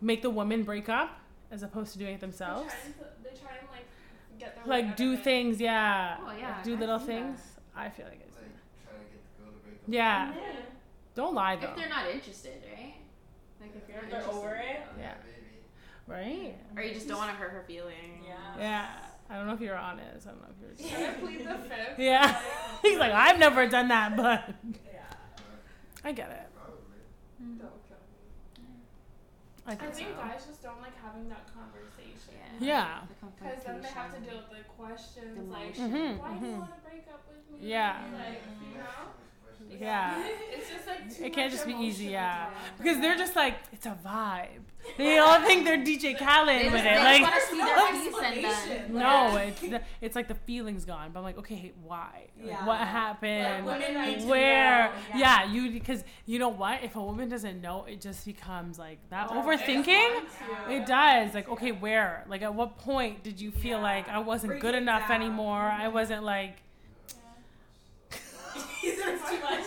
make 0.00 0.22
the 0.22 0.30
woman 0.30 0.62
break 0.62 0.88
up 0.88 1.18
as 1.50 1.62
opposed 1.62 1.92
to 1.92 1.98
doing 1.98 2.14
it 2.14 2.20
They're 2.20 2.28
themselves? 2.28 2.72
they 3.22 3.30
try 3.38 3.56
and 3.58 3.68
like 3.70 3.84
get 4.38 4.54
their 4.56 4.64
way 4.64 4.70
Like 4.82 4.92
out 4.92 4.96
do 4.96 5.12
of 5.12 5.18
it. 5.18 5.24
things, 5.24 5.60
yeah. 5.60 6.16
Oh, 6.20 6.26
Like, 6.26 6.38
yeah, 6.40 6.62
do 6.62 6.74
I 6.76 6.78
little 6.78 6.98
see 6.98 7.06
that. 7.06 7.12
things. 7.12 7.40
I 7.76 7.88
feel 7.90 8.06
like 8.06 8.20
it's 8.26 8.36
Like 8.36 8.46
trying 8.86 9.00
to 9.00 9.04
get 9.12 9.22
the 9.36 9.42
girl 9.44 9.52
to 9.52 9.58
break 9.64 9.74
up. 9.76 9.82
yeah. 9.86 10.32
Yeah. 10.34 10.60
Don't 11.14 11.34
lie 11.34 11.56
though. 11.56 11.68
If 11.68 11.76
they're 11.76 11.88
not 11.90 12.08
interested, 12.10 12.62
right? 12.74 12.94
Like 13.60 13.76
if 13.76 13.86
you're 13.88 14.00
not 14.00 14.10
They're 14.10 14.20
interested. 14.20 14.38
over 14.46 14.54
it. 14.54 14.80
Yeah. 14.98 15.14
Maybe. 15.26 15.38
Right? 16.06 16.56
Or 16.76 16.82
you 16.82 16.94
just 16.94 17.06
don't 17.06 17.18
want 17.18 17.30
to 17.30 17.36
hurt 17.36 17.50
her 17.50 17.64
feelings. 17.66 18.24
Yeah. 18.26 18.34
Yeah. 18.58 18.88
I 19.32 19.36
don't 19.36 19.46
know 19.46 19.54
if 19.54 19.60
you're 19.62 19.76
honest. 19.78 20.26
I 20.26 20.30
don't 20.30 20.42
know 20.42 20.48
if 20.52 20.80
you're. 20.80 20.90
Trying 20.90 21.14
to 21.14 21.20
plead 21.20 21.46
the 21.46 21.54
fifth. 21.68 21.98
Yeah. 21.98 22.38
He's 22.82 22.98
like, 22.98 23.12
I've 23.12 23.38
never 23.38 23.66
done 23.66 23.88
that, 23.88 24.14
but 24.14 24.54
Yeah. 24.92 25.00
I 26.04 26.12
get 26.12 26.30
it. 26.30 26.48
Probably. 26.54 27.62
I 29.66 29.72
I 29.72 29.74
think, 29.76 29.90
I 29.90 29.94
think 29.94 30.08
so. 30.10 30.22
guys 30.22 30.46
just 30.46 30.62
don't 30.62 30.80
like 30.82 31.00
having 31.02 31.28
that 31.30 31.46
conversation. 31.54 32.34
Yeah. 32.60 33.00
The 33.08 33.26
Because 33.26 33.64
then 33.64 33.80
they 33.80 33.88
have 33.88 34.14
to 34.14 34.20
deal 34.20 34.36
with 34.36 34.50
the 34.50 34.64
questions 34.76 35.36
The 35.36 35.42
like, 35.44 35.76
Mhm, 35.76 36.18
why 36.18 36.34
do 36.34 36.46
you 36.46 36.52
mhm. 36.52 36.58
want 36.58 36.74
to 36.74 36.80
break 36.90 37.06
up 37.08 37.24
with 37.30 37.60
me? 37.60 37.68
Yeah. 37.68 38.02
Like, 38.14 38.42
you 38.70 38.78
know? 38.78 39.80
Yeah. 39.80 40.28
It's 40.52 40.68
just 40.70 40.86
like 40.86 41.16
too 41.16 41.24
It 41.24 41.32
can't 41.32 41.50
much 41.50 41.64
just 41.64 41.66
be 41.66 41.74
easy, 41.74 42.06
yeah. 42.06 42.50
Because 42.76 42.98
they're 43.00 43.16
just 43.16 43.34
like, 43.36 43.54
it's 43.72 43.86
a 43.86 43.96
vibe. 44.04 44.66
They 44.98 45.18
all 45.18 45.40
think 45.42 45.64
they're 45.64 45.78
DJ 45.78 46.18
Khaled 46.18 46.48
They 46.48 46.64
with 46.64 46.82
just, 46.82 46.84
it. 46.84 46.94
they 46.94 46.98
Like, 46.98 47.22
just 47.22 47.52
want 47.52 47.94
to 47.94 48.02
see 48.02 48.10
their 48.10 48.32
piece 48.32 48.66
and 48.68 48.94
then. 48.94 49.02
No, 49.02 49.36
it's 49.36 49.60
the, 49.60 49.80
it's 50.00 50.16
like 50.16 50.28
the 50.28 50.34
feeling's 50.34 50.84
gone. 50.84 51.10
But 51.12 51.20
I'm 51.20 51.24
like, 51.24 51.38
okay, 51.38 51.72
why? 51.82 52.28
Like, 52.38 52.46
Yeah. 52.50 52.66
what 52.66 52.78
happened? 52.78 53.64
women 53.64 53.94
need 54.06 54.20
to 54.20 54.26
Where? 54.26 54.86
know, 54.86 54.92
yeah. 55.18 55.44
you 55.50 55.70
because 55.70 56.04
you 56.26 56.38
know 56.38 56.48
what? 56.50 56.82
If 56.82 56.96
a 56.96 57.02
woman 57.02 57.28
doesn't 57.28 57.60
know, 57.62 57.84
it 57.84 58.00
just 58.00 58.24
becomes 58.26 58.78
like 58.78 58.98
that 59.10 59.28
Oh, 59.30 59.42
overthinking. 59.42 59.86
it's. 59.86 60.34
It 60.68 60.86
does. 60.86 61.32
Like, 61.34 61.48
okay, 61.48 61.72
where? 61.72 62.24
Like, 62.28 62.42
at 62.42 62.54
what 62.54 62.78
point 62.78 63.22
did 63.22 63.40
you 63.40 63.50
feel 63.50 63.78
Yeah. 63.78 63.82
like 63.84 64.08
I 64.08 64.18
wasn't 64.18 64.50
Break 64.50 64.62
good 64.62 64.74
enough 64.74 65.08
down. 65.08 65.22
anymore? 65.22 65.60
I 65.60 65.84
mm-hmm. 65.84 65.94
wasn't 65.94 66.24
like. 66.24 66.56
These 68.82 68.98
are 69.00 69.16
too 69.16 69.40
much. 69.40 69.64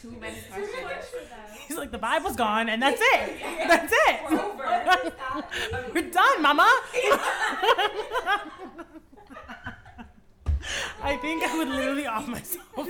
Too 0.00 0.10
many 0.12 0.36
questions. 0.52 0.82
much 0.84 1.04
for 1.06 1.16
them. 1.18 1.58
He's 1.66 1.76
like, 1.76 1.90
the 1.90 1.98
Bible's 1.98 2.36
gone, 2.36 2.68
and 2.68 2.80
that's 2.82 3.00
it. 3.00 3.40
That's 3.68 3.92
it. 3.92 4.20
We're 4.30 4.40
over. 4.40 5.12
We're 5.94 6.10
done, 6.10 6.42
Mama. 6.42 6.62
I 11.02 11.16
think 11.16 11.42
I 11.44 11.56
would 11.56 11.68
literally 11.68 12.06
off 12.06 12.26
myself. 12.28 12.64
If 12.76 12.86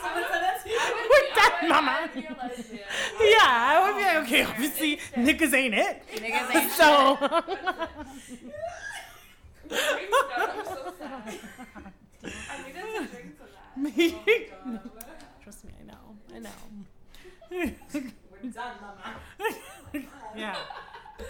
someone 0.00 0.24
said 0.30 0.42
that 0.42 0.60
to 0.62 0.68
you, 0.70 0.78
I 0.78 0.92
would 0.92 1.10
We're 1.10 1.22
be- 1.22 1.34
done, 1.34 1.52
I 1.52 1.62
would- 1.62 1.68
Mama. 1.68 1.90
I 1.90 2.00
would 2.02 2.14
be 2.14 2.24
a 2.26 2.32
lesbian. 2.32 2.84
yeah, 3.20 3.46
I 3.46 3.80
would 3.82 3.96
be 3.98 4.04
like, 4.04 4.16
okay, 4.24 4.42
obviously, 4.44 4.96
niggas 5.16 5.52
ain't 5.54 5.74
it. 5.74 6.02
Niggas 6.14 6.54
ain't 6.54 6.72
So, 6.72 7.16
Drinks 9.68 10.10
done, 10.10 10.50
I'm 10.50 10.64
so 10.64 10.94
sad. 10.98 11.40
I 12.24 12.62
needed 12.66 12.82
to 12.82 13.06
drink 13.06 13.30
to 13.38 13.44
that. 13.44 14.56
oh 14.64 14.68
my 14.70 14.78
God. 14.78 15.06
trust 15.42 15.60
me, 15.64 15.70
I 15.80 15.82
know, 15.86 16.04
I 16.34 16.38
know. 16.38 16.58
We're 17.50 18.50
done, 18.50 18.74
mama. 18.80 19.04
yeah. 20.36 20.56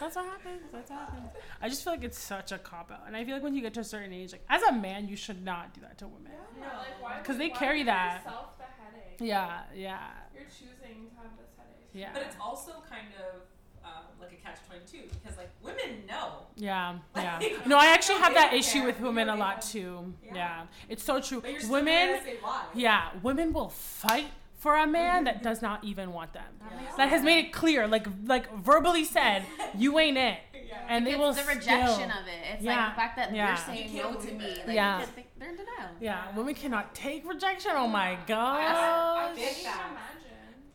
That's 0.00 0.16
what 0.16 0.25
happens. 0.26 0.62
That's 0.73 0.90
what 0.90 0.99
happens. 0.99 1.30
I 1.62 1.68
just 1.68 1.83
feel 1.83 1.85
like 1.96 2.04
it's 2.04 2.18
such 2.18 2.52
a 2.52 2.58
cop 2.58 2.90
out, 2.92 3.02
and 3.06 3.16
I 3.16 3.24
feel 3.24 3.34
like 3.34 3.42
when 3.42 3.54
you 3.54 3.62
get 3.62 3.74
to 3.74 3.80
a 3.80 3.84
certain 3.84 4.12
age, 4.12 4.32
like 4.32 4.44
as 4.48 4.62
a 4.62 4.72
man, 4.72 5.08
you 5.08 5.16
should 5.16 5.44
not 5.44 5.74
do 5.74 5.80
that 5.80 5.98
to 5.98 6.06
women. 6.06 6.32
No, 6.60 6.66
like 6.78 7.02
why? 7.02 7.20
'Cause 7.24 7.38
they 7.38 7.48
why 7.48 7.56
carry 7.58 7.82
that. 7.84 8.22
Yourself 8.24 8.58
the 8.58 8.64
headache. 8.64 9.16
Yeah, 9.20 9.62
yeah, 9.74 9.98
You're 10.34 10.44
choosing 10.44 11.08
to 11.10 11.16
have 11.16 11.36
this 11.38 11.50
headache. 11.56 11.90
yeah. 11.92 12.10
But 12.12 12.22
it's 12.22 12.36
also 12.40 12.82
kind 12.88 13.08
of 13.18 13.42
um, 13.84 14.02
like 14.20 14.32
a 14.32 14.36
catch 14.36 14.58
twenty 14.66 14.82
two 14.90 15.08
because 15.22 15.36
like 15.38 15.50
women 15.62 16.04
know, 16.08 16.46
Yeah, 16.56 16.98
yeah. 17.16 17.38
Like, 17.38 17.66
No, 17.66 17.78
I 17.78 17.86
actually 17.86 18.18
have 18.18 18.34
that 18.34 18.52
issue 18.52 18.78
care. 18.78 18.86
with 18.86 19.00
women 19.00 19.28
a 19.28 19.36
lot 19.36 19.62
too. 19.62 20.12
Yeah, 20.24 20.34
Yeah. 20.34 20.66
it's 20.88 21.02
so 21.04 21.20
true. 21.20 21.40
but 21.40 21.50
you're 21.52 21.60
still 21.60 21.72
Women, 21.72 22.20
say 22.24 22.36
why. 22.40 22.64
yeah, 22.74 23.10
women 23.22 23.52
will 23.52 23.68
fight 23.70 24.30
for 24.56 24.75
a 24.76 24.86
man 24.86 25.25
that 25.25 25.42
does 25.42 25.60
not 25.62 25.84
even 25.84 26.12
want 26.12 26.32
them. 26.32 26.42
Yeah. 26.60 26.78
That 26.96 27.08
has 27.10 27.22
made 27.22 27.44
it 27.46 27.52
clear, 27.52 27.86
like 27.86 28.06
like 28.25 28.52
verbally 28.58 29.04
said, 29.04 29.44
you 29.76 29.98
ain't 29.98 30.16
it, 30.16 30.38
Yeah. 30.54 30.78
and 30.88 31.06
they 31.06 31.10
it's 31.12 31.18
will 31.20 31.32
the 31.32 31.44
rejection 31.44 31.88
still. 31.94 32.04
of 32.20 32.26
it. 32.26 32.54
It's 32.54 32.62
Yeah. 32.62 32.76
like 32.86 32.90
the 32.94 33.00
fact 33.00 33.16
that 33.16 33.34
Yeah. 33.34 33.48
you're 33.48 33.56
saying 33.56 33.94
You 33.94 34.02
no 34.02 34.14
to 34.14 34.32
me. 34.32 34.56
Like, 34.66 34.75
Yeah. 34.75 35.04
they, 35.14 35.26
they're 35.38 35.50
in 35.50 35.56
denial. 35.56 35.90
Yeah, 36.00 36.34
women 36.36 36.54
cannot 36.54 36.94
take 36.94 37.28
rejection. 37.28 37.72
Oh 37.75 37.86
my 37.86 38.12
I 38.12 38.18
gosh. 38.26 39.36
Big 39.36 39.44
can't 39.62 39.80
imagine. 39.90 40.22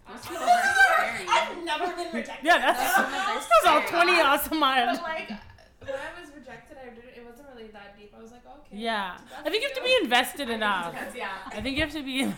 I- 0.08 0.18
people 0.18 0.38
are 0.38 0.74
scary. 0.74 1.28
I've 1.30 1.64
never 1.64 1.88
been 1.96 2.12
rejected. 2.14 2.46
Yeah, 2.46 2.58
that's 2.60 2.80
That's 2.80 3.48
that's 3.48 3.66
all 3.66 3.82
scary. 3.82 3.88
twenty 3.90 4.22
awesome 4.22 4.60
miles. 4.60 5.00
But 5.00 5.08
like 5.08 5.28
when 5.30 5.90
I 5.90 6.20
was 6.22 6.30
rejected, 6.36 6.78
I 6.82 6.90
didn't. 6.90 7.06
It 7.16 7.26
wasn't 7.26 7.48
really 7.56 7.68
that 7.70 7.98
deep. 7.98 8.14
I 8.18 8.22
was 8.22 8.32
like, 8.32 8.46
okay. 8.46 8.78
Yeah, 8.78 9.18
I 9.40 9.50
think 9.50 9.64
you 9.64 9.70
have 9.70 9.78
to 9.78 9.84
be 9.84 9.98
invested 10.04 10.50
enough. 10.50 10.92
Depends, 10.94 11.16
yeah. 11.16 11.30
I 11.48 11.62
think 11.62 11.78
you 11.78 11.84
have 11.84 11.94
to 11.94 12.04
be. 12.04 12.32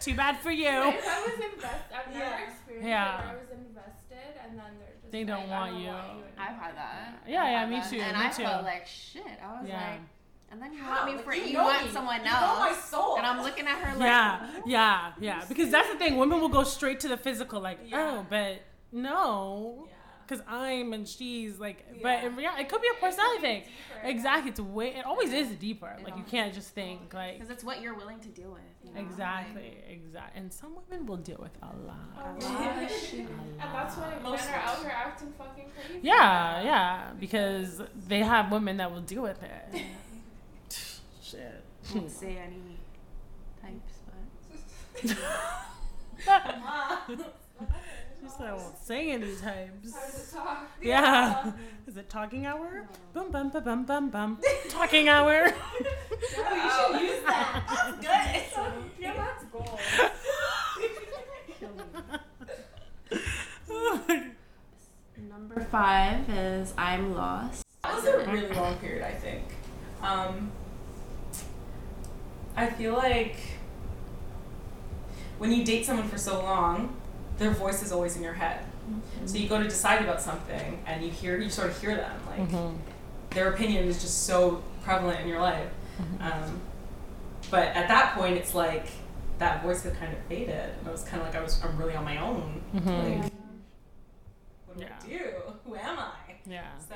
Too 0.00 0.14
bad 0.14 0.38
for 0.38 0.50
you. 0.50 0.68
if 0.68 1.06
I 1.08 1.20
was 1.22 1.34
invested, 1.52 1.94
I've 1.96 2.12
never 2.12 2.24
Yeah. 2.24 2.48
experienced 2.48 2.88
Yeah. 2.88 3.18
where 3.20 3.28
I 3.28 3.34
was 3.34 3.50
invested 3.50 4.40
and 4.44 4.58
then 4.58 4.72
they're 4.78 4.88
just 5.00 5.12
They 5.12 5.24
don't 5.24 5.48
like, 5.48 5.50
want 5.50 5.72
don't 5.72 5.80
you. 5.82 5.88
want 5.88 6.18
you 6.18 6.24
I've 6.38 6.56
had 6.56 6.76
that. 6.76 7.22
Yeah, 7.26 7.42
I've 7.44 7.50
yeah, 7.52 7.66
me 7.66 7.76
that. 7.76 7.90
too, 7.90 8.00
And 8.00 8.18
me 8.18 8.24
I 8.26 8.28
too. 8.30 8.42
felt 8.42 8.64
like 8.64 8.86
shit. 8.86 9.22
I 9.42 9.60
was 9.60 9.68
Yeah. 9.68 9.90
like, 9.90 10.00
and 10.50 10.62
then 10.62 10.72
you 10.72 10.82
How? 10.82 10.90
want 11.06 11.16
me 11.16 11.22
for 11.22 11.34
you 11.34 11.44
you, 11.46 11.52
know 11.54 11.64
want 11.64 11.84
me. 11.86 11.90
someone 11.90 12.18
You 12.18 12.24
know 12.24 12.30
my 12.60 12.68
else, 12.70 12.84
soul. 12.84 13.16
and 13.16 13.26
I'm 13.26 13.42
looking 13.42 13.66
at 13.66 13.78
her 13.78 13.92
like, 13.96 14.06
Yeah, 14.06 14.46
yeah, 14.66 15.12
yeah. 15.20 15.44
Because 15.48 15.70
that's 15.70 15.88
the 15.90 15.96
thing. 15.96 16.16
Women 16.16 16.40
will 16.40 16.48
go 16.48 16.64
straight 16.64 17.00
to 17.00 17.08
the 17.08 17.16
physical, 17.16 17.60
like, 17.60 17.78
oh, 17.82 17.86
Yeah. 17.86 18.10
oh, 18.18 18.26
but 18.28 18.62
no, 18.92 19.86
Yeah. 19.88 19.92
Because 20.26 20.44
I'm 20.48 20.92
and 20.92 21.06
she's 21.06 21.58
like. 21.58 21.84
Yeah. 21.92 21.98
But 22.02 22.24
in 22.24 22.36
reality, 22.36 22.62
it 22.62 22.68
could 22.68 22.82
be 22.82 22.88
a 22.96 23.00
personality 23.00 23.40
thing. 23.40 23.60
deeper. 23.62 24.08
Exactly. 24.08 24.50
It's 24.50 24.60
way. 24.60 24.94
It 24.96 25.04
always 25.06 25.32
is 25.32 25.48
deeper. 25.52 25.96
Like 26.04 26.16
you 26.16 26.24
can't 26.24 26.52
just 26.52 26.70
think 26.70 27.12
like. 27.14 27.34
because 27.34 27.50
it's 27.50 27.64
what 27.64 27.80
you're 27.80 27.94
willing 27.94 28.20
to 28.20 28.28
deal 28.28 28.50
with. 28.52 28.60
You 28.84 28.94
know? 28.94 29.00
Exactly, 29.00 29.78
exactly. 29.88 30.40
And 30.40 30.52
some 30.52 30.76
women 30.90 31.06
will 31.06 31.16
deal 31.16 31.38
with 31.40 31.56
a 31.62 31.66
lot. 31.86 31.96
A 32.16 32.44
lot. 32.44 32.60
Yeah. 32.60 32.88
And 33.60 33.72
that's 33.72 33.96
why 33.96 34.18
Most 34.22 34.46
men 34.46 34.54
are 34.54 34.62
out 34.62 34.78
here 34.78 34.92
acting 34.94 35.32
fucking 35.38 35.70
crazy. 35.74 36.00
Yeah, 36.02 36.62
yeah, 36.62 37.10
because 37.18 37.80
they 38.08 38.20
have 38.20 38.50
women 38.50 38.76
that 38.78 38.92
will 38.92 39.00
deal 39.00 39.22
with 39.22 39.42
it. 39.42 39.82
Shit. 41.22 41.64
I 41.90 41.98
won't 41.98 42.10
say 42.10 42.36
any 42.36 42.78
types, 43.62 43.94
but 47.06 47.26
She 48.34 48.38
said 48.38 48.48
I 48.48 48.54
won't 48.54 48.78
say 48.78 49.10
any 49.12 49.36
types. 49.36 49.94
How 49.94 50.06
to 50.10 50.32
talk. 50.34 50.70
Yeah. 50.82 51.52
Is 51.86 51.96
it 51.96 52.08
talking 52.08 52.46
hour? 52.46 52.88
Boom 53.12 53.30
bum 53.30 53.50
bum 53.50 53.50
ba 53.50 53.60
bum 53.60 53.84
bum 53.84 54.10
bum. 54.10 54.38
Talking 54.68 55.08
hour. 55.08 55.52
Oh, 56.36 56.90
you 56.92 56.98
should 56.98 57.10
use 57.10 57.22
that. 57.24 58.00
That's 58.00 58.56
good. 58.56 58.72
Yeah, 58.98 59.14
that's 59.14 59.44
gold. 59.44 59.78
number 65.28 65.60
five 65.70 66.28
is 66.30 66.74
I'm 66.76 67.14
lost. 67.14 67.62
That 67.82 67.94
was 67.94 68.04
a 68.06 68.18
really 68.30 68.52
long 68.54 68.76
period, 68.78 69.04
I 69.04 69.12
think. 69.12 69.44
Um, 70.02 70.50
I 72.56 72.66
feel 72.68 72.94
like 72.94 73.36
when 75.38 75.52
you 75.52 75.64
date 75.64 75.84
someone 75.86 76.08
for 76.08 76.18
so 76.18 76.42
long, 76.42 76.96
their 77.38 77.50
voice 77.50 77.82
is 77.82 77.92
always 77.92 78.16
in 78.16 78.22
your 78.22 78.32
head. 78.34 78.64
So 79.26 79.36
you 79.38 79.48
go 79.48 79.58
to 79.58 79.64
decide 79.64 80.02
about 80.02 80.20
something, 80.20 80.82
and 80.86 81.02
you 81.02 81.10
hear, 81.10 81.38
you 81.38 81.48
sort 81.50 81.70
of 81.70 81.80
hear 81.80 81.96
them. 81.96 82.20
Like 82.28 82.48
Mhm. 82.50 82.76
their 83.30 83.52
opinion 83.52 83.84
is 83.88 84.00
just 84.00 84.24
so 84.26 84.62
prevalent 84.82 85.20
in 85.20 85.28
your 85.28 85.40
life. 85.40 85.70
Um, 86.20 86.60
but 87.50 87.68
at 87.68 87.88
that 87.88 88.14
point, 88.14 88.36
it's 88.36 88.54
like 88.54 88.86
that 89.38 89.62
voice 89.62 89.82
had 89.82 89.98
kind 89.98 90.12
of 90.12 90.18
faded, 90.24 90.70
and 90.78 90.86
it 90.86 90.90
was 90.92 91.02
kind 91.04 91.22
of 91.22 91.28
like 91.28 91.36
I 91.36 91.42
was, 91.42 91.62
I'm 91.64 91.76
really 91.78 91.96
on 91.96 92.04
my 92.04 92.18
own. 92.18 92.62
Mhm. 92.74 93.22
Like, 93.22 93.32
what 94.66 94.76
do 94.78 94.82
Yeah. 94.84 94.96
I 95.02 95.06
do? 95.08 95.30
Who 95.66 95.74
am 95.76 95.98
I? 95.98 96.12
Yeah. 96.46 96.66
So 96.88 96.94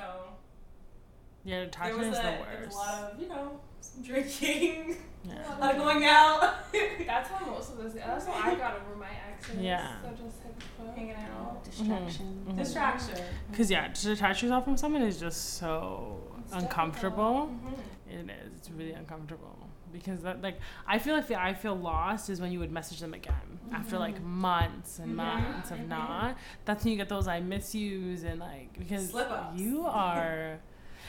Yeah, 1.44 1.56
there 1.60 1.64
attachment 1.66 2.02
is 2.12 2.18
a, 2.18 2.22
the 2.22 2.22
there 2.22 2.38
was 2.40 2.60
worst. 2.66 2.74
a 2.74 2.78
lot 2.78 3.12
of, 3.12 3.20
you 3.20 3.28
know, 3.28 3.60
some 3.80 4.02
drinking, 4.02 4.96
a 5.24 5.28
Yeah. 5.28 5.56
lot 5.60 5.74
of 5.74 5.80
going 5.82 6.04
out, 6.04 6.54
That's 7.06 7.28
how 7.30 7.46
most 7.46 7.72
of 7.72 7.78
this. 7.78 7.94
That's 7.94 8.26
how 8.26 8.32
I 8.50 8.54
got 8.54 8.74
over 8.80 8.96
my 8.98 9.08
exes. 9.32 9.56
Yeah. 9.60 9.92
So 10.02 10.10
just 10.24 10.42
hit 10.42 10.58
the 10.58 10.64
club. 10.82 10.96
hanging 10.96 11.14
out, 11.14 11.64
Distraction. 11.64 12.44
Mhm. 12.48 12.56
distraction. 12.56 13.18
Cause 13.54 13.70
yeah, 13.70 13.88
to 13.88 14.02
detach 14.06 14.42
yourself 14.42 14.64
from 14.64 14.76
someone 14.76 15.02
is 15.02 15.18
just 15.20 15.54
so 15.58 16.20
It's 16.44 16.52
uncomfortable. 16.54 17.50
Mhm. 17.52 17.78
It 18.10 18.30
is. 18.30 18.52
It's 18.56 18.70
really 18.70 18.92
uncomfortable 18.92 19.56
because 19.92 20.20
that 20.22 20.42
like 20.42 20.58
I 20.86 20.98
feel 20.98 21.14
like 21.14 21.26
the 21.28 21.40
I 21.40 21.54
feel 21.54 21.74
lost 21.74 22.30
is 22.30 22.40
when 22.40 22.52
you 22.52 22.58
would 22.58 22.70
message 22.72 23.00
them 23.00 23.14
again 23.14 23.58
after 23.72 23.98
like 23.98 24.20
months 24.22 24.98
and 24.98 25.12
Mhm. 25.12 25.16
months 25.16 25.70
of 25.70 25.78
Mhm. 25.78 25.88
not. 25.88 26.36
That's 26.64 26.84
when 26.84 26.92
you 26.92 26.98
get 26.98 27.08
those 27.08 27.26
I 27.28 27.40
miss 27.40 27.74
yous 27.74 28.22
and 28.22 28.38
like 28.40 28.78
because 28.78 29.10
Slip-ups. 29.10 29.58
you 29.60 29.84
are. 29.86 30.58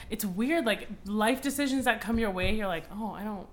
It's 0.08 0.24
weird, 0.24 0.64
like 0.64 0.88
life 1.04 1.40
decisions 1.42 1.84
that 1.84 2.00
come 2.00 2.18
your 2.18 2.30
way. 2.30 2.54
You're 2.54 2.66
like, 2.68 2.84
oh, 2.92 3.12
I 3.12 3.22
don't, 3.24 3.46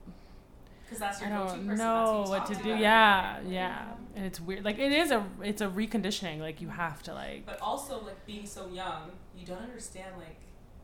Because 0.85 0.99
that's 0.99 1.21
I 1.21 1.27
your 1.29 1.37
go-to 1.37 1.53
don't 1.55 1.67
know 1.67 1.75
that's 1.75 2.29
who 2.29 2.35
you 2.35 2.39
what 2.39 2.45
to 2.47 2.63
do. 2.63 2.81
Yeah, 2.81 3.33
everything. 3.37 3.53
yeah, 3.53 3.85
and 4.15 4.25
it's 4.25 4.39
weird. 4.39 4.63
Like 4.65 4.79
it 4.79 4.91
is 4.91 5.11
a, 5.11 5.25
it's 5.43 5.61
a 5.61 5.67
reconditioning. 5.67 6.39
Like 6.39 6.61
you 6.61 6.69
have 6.69 7.03
to 7.03 7.13
like, 7.13 7.45
But 7.45 7.61
also, 7.61 7.99
like 8.05 8.25
being 8.25 8.45
so 8.45 8.67
young, 8.69 9.11
you 9.37 9.45
don't 9.45 9.61
understand 9.61 10.15
like 10.17 10.37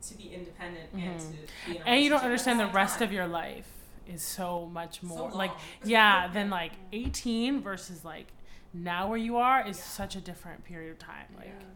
to 0.09 0.17
be 0.17 0.33
independent 0.33 0.89
and 0.93 1.19
Mhm. 1.19 1.31
to 1.65 1.71
be 1.73 1.79
and 1.85 2.03
you 2.03 2.09
don't 2.09 2.23
understand 2.23 2.59
the 2.59 2.67
rest 2.67 2.99
time. 2.99 3.07
of 3.07 3.13
your 3.13 3.25
life 3.25 3.67
is 4.05 4.21
so 4.21 4.65
much 4.65 5.01
more 5.01 5.31
So 5.31 5.37
like 5.37 5.51
yeah 5.85 6.27
than 6.27 6.49
like 6.49 6.73
18 6.91 7.61
versus 7.61 8.03
like 8.03 8.27
now 8.73 9.07
where 9.07 9.17
you 9.17 9.37
are 9.37 9.65
is 9.65 9.79
such 9.79 10.17
a 10.17 10.19
different 10.19 10.65
period 10.65 10.91
of 10.91 10.99
time 10.99 11.27
like 11.37 11.45
yeah 11.57 11.67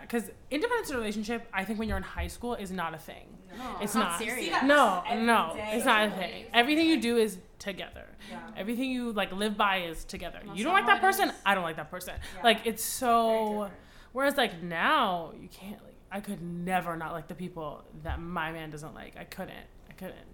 because 0.00 0.24
independence 0.50 0.90
in 0.90 0.96
a 0.96 0.98
relationship 0.98 1.46
i 1.52 1.64
think 1.64 1.78
when 1.78 1.88
you're 1.88 1.96
in 1.96 2.02
high 2.02 2.26
school 2.26 2.54
is 2.54 2.70
not 2.70 2.94
a 2.94 2.98
thing 2.98 3.26
No, 3.56 3.76
It's 3.80 3.94
not, 3.94 4.10
not. 4.10 4.18
serious. 4.18 4.62
No 4.62 5.02
no 5.14 5.52
day. 5.54 5.70
it's 5.74 5.84
not 5.86 6.08
a 6.08 6.10
thing 6.10 6.44
everything 6.52 6.86
you 6.86 7.00
do 7.00 7.16
is 7.16 7.38
together 7.58 8.06
Yeah. 8.30 8.40
everything 8.56 8.90
you 8.90 9.12
like 9.12 9.32
live 9.32 9.56
by 9.56 9.74
is 9.90 10.04
together 10.04 10.40
That's 10.44 10.56
you 10.58 10.64
don't 10.64 10.74
not 10.74 10.80
like 10.86 10.86
that 10.94 11.00
person 11.00 11.28
is. 11.30 11.34
i 11.46 11.54
don't 11.54 11.64
like 11.64 11.76
that 11.76 11.90
person 11.90 12.14
Yeah. 12.36 12.42
like 12.42 12.60
it's 12.66 12.84
so 12.84 13.70
whereas 14.12 14.36
like 14.36 14.62
now 14.62 15.32
you 15.40 15.48
can't 15.48 15.82
like 15.84 15.96
i 16.10 16.20
could 16.20 16.42
never 16.42 16.96
not 16.96 17.12
like 17.12 17.28
the 17.28 17.34
people 17.34 17.84
that 18.02 18.20
my 18.20 18.52
man 18.52 18.70
doesn't 18.70 18.94
like 18.94 19.16
i 19.18 19.24
couldn't 19.24 19.66
i 19.90 19.92
couldn't 19.94 20.28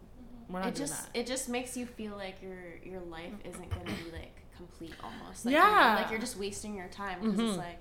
we're 0.48 0.60
not 0.60 0.68
It 0.68 0.74
doing 0.74 0.88
just 0.88 1.12
that 1.12 1.18
it 1.20 1.26
just 1.26 1.48
makes 1.48 1.76
you 1.76 1.86
feel 1.86 2.16
like 2.16 2.36
your 2.42 2.58
your 2.84 3.00
life 3.00 3.32
isn't 3.44 3.70
gonna 3.70 3.84
be 3.84 4.10
like 4.12 4.36
complete 4.56 4.94
almost. 5.02 5.44
Like 5.46 5.52
Yeah. 5.54 5.64
You're, 5.94 6.02
like 6.02 6.10
you're 6.12 6.20
just 6.20 6.36
wasting 6.38 6.76
your 6.76 6.86
time 6.88 7.18
because 7.20 7.34
Mhm. 7.38 7.48
it's 7.48 7.56
like 7.58 7.66
like 7.66 7.78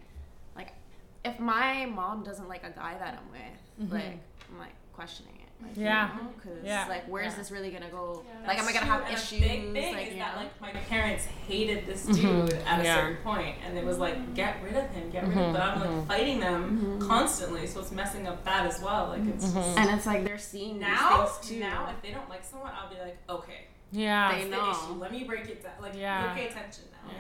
if 1.26 1.40
my 1.40 1.86
mom 1.86 2.24
doesn't 2.24 2.48
like 2.50 2.64
a 2.64 2.70
guy 2.72 2.98
that 3.00 3.20
I'm 3.20 3.32
with, 3.32 3.90
Mhm. 3.90 3.94
like 3.94 4.20
I'm 4.52 4.60
like 4.60 4.74
questioning 4.94 5.34
it. 5.36 5.40
Like, 5.66 5.78
Yeah. 5.78 6.10
Because 6.36 6.62
Yeah. 6.64 6.86
like, 6.90 7.06
where's 7.08 7.32
Yeah. 7.32 7.38
this 7.38 7.50
really 7.52 7.72
gonna 7.72 7.90
go? 7.90 8.22
Yeah. 8.28 8.48
like, 8.48 8.60
am 8.60 8.68
I 8.68 8.74
gonna 8.74 8.86
have 8.86 9.00
true, 9.00 9.08
and 9.08 9.16
issues? 9.18 9.40
Big 9.40 9.74
thing 9.74 9.96
like, 9.96 10.08
is 10.08 10.14
you 10.14 10.20
that 10.20 10.36
know? 10.36 10.42
like 10.42 10.62
my 10.62 10.72
parents 10.82 11.24
hated 11.26 11.86
this 11.88 12.06
Mhm. 12.06 12.16
dude 12.50 12.54
at 12.66 12.82
a 12.82 12.84
Yeah. 12.84 12.96
certain 12.96 13.18
point, 13.24 13.56
and 13.66 13.78
it 13.78 13.86
was 13.86 13.98
like 13.98 14.34
get 14.36 14.62
rid 14.62 14.76
of 14.76 14.90
him, 14.92 15.10
get 15.10 15.24
rid 15.26 15.32
of 15.38 15.38
Mhm, 15.38 15.46
him. 15.48 15.54
But 15.54 15.62
I'm 15.62 15.80
like 15.98 16.08
fighting 16.08 16.40
them 16.42 17.00
constantly, 17.08 17.66
so 17.68 17.80
it's 17.80 17.92
messing 17.92 18.28
up 18.28 18.44
that 18.44 18.66
as 18.66 18.82
well. 18.82 19.08
Like 19.08 19.26
it's 19.26 19.54
just 19.54 19.78
and 19.78 19.90
it's 19.92 20.06
like 20.06 20.26
they're 20.26 20.38
seeing 20.38 20.80
now. 20.80 21.26
these 21.26 21.50
too. 21.50 21.60
Now, 21.62 21.88
if 21.90 22.02
they 22.02 22.12
don't 22.12 22.30
like 22.30 22.44
someone, 22.44 22.72
I'll 22.76 22.90
be 22.90 23.00
like, 23.00 23.18
okay, 23.30 23.68
Yeah. 23.92 24.32
They 24.32 24.38
that's 24.40 24.50
the 24.50 24.56
know. 24.58 24.72
issue. 24.72 25.00
Let 25.00 25.12
me 25.12 25.24
break 25.24 25.46
it 25.48 25.64
down. 25.64 25.72
Like 25.80 25.94
Yeah. 25.96 26.30
you 26.30 26.36
pay 26.42 26.48
attention 26.50 26.86
now. 26.92 27.14
Yeah. 27.14 27.20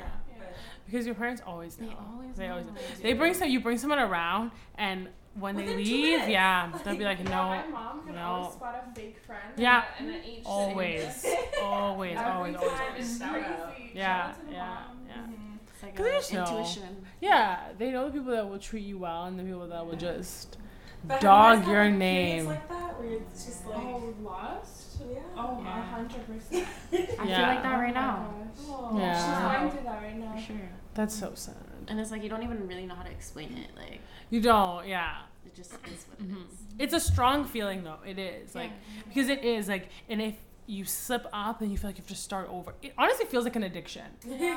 Yeah. 0.54 0.60
Yeah. 0.62 0.74
But 0.86 0.86
because 0.92 1.06
your 1.06 1.16
parents 1.16 1.42
always 1.46 1.80
know. 1.80 1.88
they 1.88 1.94
always 1.94 2.36
They 2.36 2.48
know. 2.48 2.52
always 2.54 2.68
They 3.02 3.14
bring 3.14 3.34
some. 3.34 3.50
You 3.50 3.60
bring 3.60 3.78
someone 3.78 4.00
around, 4.00 4.52
and 4.76 5.10
when 5.36 5.56
they 5.56 5.64
Within 5.64 5.78
two 5.86 5.92
leave, 5.92 6.12
minutes. 6.12 6.30
yeah, 6.30 6.72
they'll 6.84 6.96
be 6.96 7.04
like, 7.04 7.18
Yeah, 7.20 7.24
no, 7.26 7.32
my 7.32 7.68
mom 7.68 8.06
can 8.06 8.16
no. 8.16 8.22
always 8.22 8.54
spot 8.54 8.86
a 8.88 8.96
fake 8.96 9.18
friend. 9.26 9.42
Yeah. 9.58 9.84
And 9.98 10.10
then 10.10 10.24
each 10.28 10.44
always, 10.46 11.26
always, 11.62 12.18
always, 12.18 12.18
always, 12.18 12.56
always. 12.56 13.18
Shout 13.18 13.36
out. 13.42 13.76
crazy. 13.76 13.92
Yeah, 13.96 14.22
Shout 14.22 14.30
out 14.30 14.40
to 14.40 14.46
the 14.46 14.52
yeah, 14.52 14.78
yeah. 15.08 15.16
Mhm. 15.24 15.58
Like 15.82 15.96
Cause 15.96 16.06
they 16.06 16.12
a 16.12 16.14
just 16.20 16.34
know. 16.34 16.42
intuition. 16.60 17.06
Yeah, 17.20 17.60
they 17.78 17.92
know 17.92 18.06
the 18.06 18.12
people 18.12 18.32
that 18.32 18.48
will 18.50 18.60
treat 18.60 18.84
you 18.86 19.00
well 19.00 19.26
and 19.26 19.40
the 19.40 19.44
people 19.44 19.68
that 19.68 19.86
will 19.86 19.96
just 19.98 20.58
But 21.04 21.20
dog 21.20 21.68
your 21.68 21.90
name. 21.90 22.46
Like 22.46 22.70
that, 22.70 23.00
where 23.00 23.14
it's 23.14 23.46
just 23.46 23.66
like, 23.66 23.78
Oh, 23.78 24.14
lost? 24.22 24.83
Yeah. 25.02 25.20
Oh, 25.36 25.60
a 25.60 25.64
Yeah. 25.64 25.82
hundred 25.84 26.28
percent. 26.28 26.68
I 26.92 26.98
feel 26.98 27.28
like 27.28 27.64
that 27.64 27.76
Oh 27.76 27.80
right 27.80 27.94
now. 27.94 28.34
Oh, 28.68 28.98
Yeah. 28.98 29.18
She's 29.18 29.58
going 29.60 29.72
through 29.72 29.84
that 29.84 30.02
right 30.02 30.18
now. 30.18 30.36
For 30.36 30.42
sure. 30.42 30.70
That's 30.94 31.16
so 31.16 31.32
sad. 31.36 31.56
And 31.88 32.00
it's 32.00 32.12
like 32.12 32.24
you 32.24 32.30
don't 32.30 32.44
even 32.44 32.68
really 32.68 32.86
know 32.86 32.96
how 32.96 33.04
to 33.04 33.12
explain 33.12 33.58
it. 33.58 33.70
Like 33.76 34.00
You 34.30 34.42
don't, 34.42 34.88
yeah. 34.88 35.24
it 35.46 35.56
just 35.56 35.74
is 35.74 36.06
what 36.10 36.20
it 36.20 36.30
Mhm. 36.32 36.48
is. 36.48 36.60
It's 36.80 36.94
a 36.94 37.00
strong 37.00 37.46
feeling 37.46 37.84
though. 37.84 38.00
It 38.06 38.18
is 38.20 38.56
like 38.56 38.72
because 39.08 39.30
it 39.30 39.44
is 39.44 39.68
like, 39.68 39.90
and 40.10 40.22
if 40.22 40.36
you 40.66 40.86
slip 40.86 41.26
up 41.34 41.62
and 41.62 41.72
you 41.72 41.78
feel 41.78 41.90
like 41.90 41.98
you 41.98 42.02
have 42.04 42.08
to 42.10 42.16
start 42.16 42.48
over, 42.50 42.74
it 42.82 42.94
honestly 42.98 43.26
feels 43.26 43.44
like 43.44 43.56
an 43.56 43.64
addiction. 43.64 44.04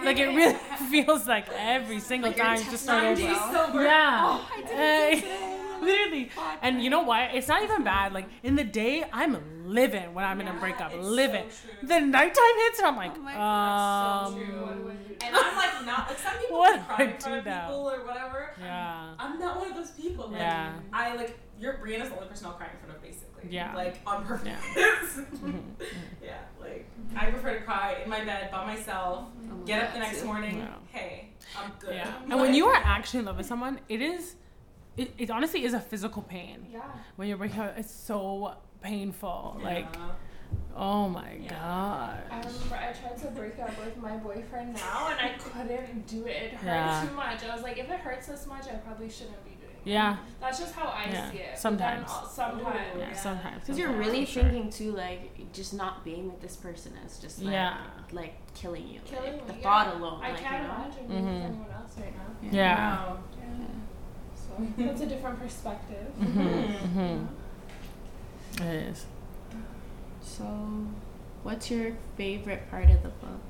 Like 0.05 0.19
it 0.19 0.29
really 0.29 0.55
feels 0.91 1.27
like 1.27 1.47
every 1.57 2.01
single 2.01 2.31
Like 2.31 2.39
time 2.39 2.59
you 2.59 2.65
just 2.71 2.85
start 2.85 3.05
over. 3.05 3.21
sober. 3.21 3.83
Yeah. 3.85 4.21
Oh, 4.25 4.51
I 4.55 4.63
did 4.63 5.25
Uh, 5.25 5.83
Literally. 5.85 6.31
And 6.63 6.83
you 6.83 6.89
know 6.89 7.03
what? 7.03 7.35
It's 7.35 7.49
not 7.49 7.63
even 7.63 7.85
bad. 7.85 8.15
Like 8.15 8.27
in 8.43 8.57
the 8.57 8.65
day, 8.65 9.05
I'm 9.13 9.37
living 9.67 10.15
when 10.15 10.25
I'm 10.25 10.41
in 10.41 10.49
a 10.49 10.53
Yeah, 10.55 10.59
breakup. 10.61 10.93
Living. 10.99 11.45
so 11.51 11.87
the 11.87 12.01
nighttime 12.01 12.57
hits 12.65 12.79
and 12.79 12.87
I'm 12.89 12.97
like, 12.97 13.13
Oh 13.15 13.21
my 13.21 14.25
um, 14.27 14.33
so 14.33 14.39
true. 14.39 14.61
What 14.65 15.23
And 15.27 15.37
I'm 15.37 15.57
like 15.57 15.85
not 15.85 16.09
like 16.09 16.19
some 16.27 16.33
people 16.39 16.59
What 16.59 16.87
cry 16.87 16.97
do 16.97 17.03
in 17.13 17.19
front 17.21 17.39
of 17.41 17.45
now? 17.45 17.67
people 17.67 17.91
or 17.91 18.07
whatever. 18.07 18.53
yeah. 18.59 19.15
I'm 19.19 19.39
not 19.39 19.59
one 19.59 19.69
of 19.71 19.77
those 19.77 19.91
people. 19.91 20.29
Like, 20.29 20.39
Yeah. 20.41 20.73
I 20.95 21.15
like 21.15 21.39
your 21.61 21.75
Brianna's 21.75 22.09
the 22.09 22.17
only 22.17 22.29
person 22.29 22.47
I'll 22.47 22.53
cry 22.55 22.69
in 22.73 22.79
front 22.79 22.97
of 22.97 23.03
basically. 23.03 23.26
Yeah. 23.49 23.75
Like 23.75 23.97
on 24.07 24.25
purpose. 24.25 24.49
Mhm. 24.77 25.63
yeah. 26.25 26.39
Like 26.61 26.89
I 27.17 27.27
prefer 27.31 27.59
to 27.59 27.65
cry 27.65 27.99
in 28.05 28.11
my 28.11 28.25
bed 28.25 28.51
by 28.51 28.65
myself. 28.67 29.25
My 29.43 29.65
Get 29.65 29.83
up 29.83 29.93
the 29.95 29.99
next 30.01 30.25
morning. 30.25 30.59
Yeah. 30.59 30.75
Hey, 30.93 31.29
I'm 31.59 31.73
good. 31.79 31.95
Yeah. 31.95 32.07
Like, 32.07 32.15
And 32.33 32.41
when 32.41 32.55
you 32.55 32.67
are 32.67 32.77
actually 32.83 33.21
in 33.21 33.27
love 33.27 33.37
with 33.37 33.47
someone, 33.47 33.81
it 33.89 34.01
is, 34.03 34.35
it, 34.97 35.13
it 35.19 35.31
honestly 35.31 35.65
is 35.65 35.75
a 35.75 35.81
physical 35.81 36.23
pain. 36.23 36.67
Yeah. 36.73 36.83
When 37.17 37.29
you're 37.29 37.37
breaking 37.39 37.61
up, 37.61 37.75
it's 37.79 37.91
so 37.93 38.55
painful. 38.83 39.61
Like, 39.63 39.87
oh 40.75 41.09
my 41.09 41.33
Yeah. 41.43 41.51
god. 41.51 42.19
I 42.31 42.39
remember 42.39 42.77
I 42.77 42.93
tried 42.93 43.17
to 43.23 43.29
break 43.29 43.59
up 43.59 43.77
with 43.85 43.97
my 43.97 44.17
boyfriend 44.17 44.75
now 44.75 45.09
and 45.09 45.21
I 45.21 45.35
couldn't 45.39 46.07
do 46.07 46.27
it. 46.27 46.43
It 46.45 46.55
hurt 46.55 46.67
Yeah. 46.67 47.05
too 47.09 47.15
much. 47.15 47.45
I 47.45 47.55
was 47.55 47.63
like, 47.65 47.79
if 47.79 47.91
it 47.91 47.99
hurts 48.01 48.27
this 48.29 48.47
much, 48.47 48.67
I 48.69 48.75
probably 48.77 49.09
shouldn't 49.11 49.43
be 49.45 49.51
doing 49.51 49.53
it. 49.55 49.56
Yeah. 49.87 50.17
That's 50.41 50.59
just 50.59 50.75
how 50.75 50.89
I 50.89 51.05
Yeah. 51.11 51.31
see 51.31 51.37
it. 51.39 51.49
But 51.53 51.59
Sometimes. 51.61 52.07
Then, 52.13 52.29
sometimes. 52.29 52.67
Yeah. 52.99 53.09
Yeah. 53.09 53.13
Sometimes. 53.15 53.61
Because 53.61 53.79
you're 53.79 53.93
really 53.93 54.25
for 54.25 54.31
sure. 54.33 54.43
thinking 54.43 54.69
too, 54.71 54.93
like 54.93 55.53
just 55.53 55.73
not 55.75 56.05
being 56.05 56.27
with 56.31 56.41
this 56.41 56.57
person 56.57 56.93
is 57.07 57.19
just 57.19 57.41
like 57.41 57.53
Yeah. 57.53 57.79
like 58.13 58.35
killing 58.55 58.87
you. 58.89 59.01
Killing 59.05 59.35
like, 59.35 59.47
me. 59.47 59.53
the 59.53 59.59
yeah. 59.59 59.63
thought 59.63 59.95
alone. 59.97 60.21
I 60.23 60.31
like, 60.33 60.41
can't 60.41 60.63
you 60.63 60.69
know? 60.69 60.75
imagine 60.75 61.07
being 61.07 61.23
Mhm. 61.25 61.35
with 61.35 61.45
anyone 61.45 61.71
else 61.71 61.99
right 61.99 62.15
now. 62.17 62.51
Yeah. 62.51 63.07
Wow. 63.07 63.19
So 64.35 64.67
that's 64.77 65.01
a 65.03 65.07
different 65.07 65.39
perspective. 65.39 66.07
Mm-hmm. 66.21 66.99
Mm-hmm. 66.99 68.63
It 68.63 68.75
is. 68.89 69.07
So, 70.23 70.45
what's 71.45 71.71
your 71.71 71.93
favorite 72.17 72.69
part 72.71 72.91
of 72.91 73.03
the 73.03 73.11
book? 73.11 73.41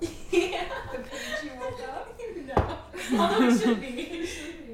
yeah. 0.30 0.64
The 0.92 0.98
page 0.98 1.44
you 1.44 1.50
woke 1.60 1.80
up. 1.88 2.18
no. 2.56 2.78
Although 3.18 3.48
it 3.48 3.60
should 3.60 3.80
be. 3.80 4.28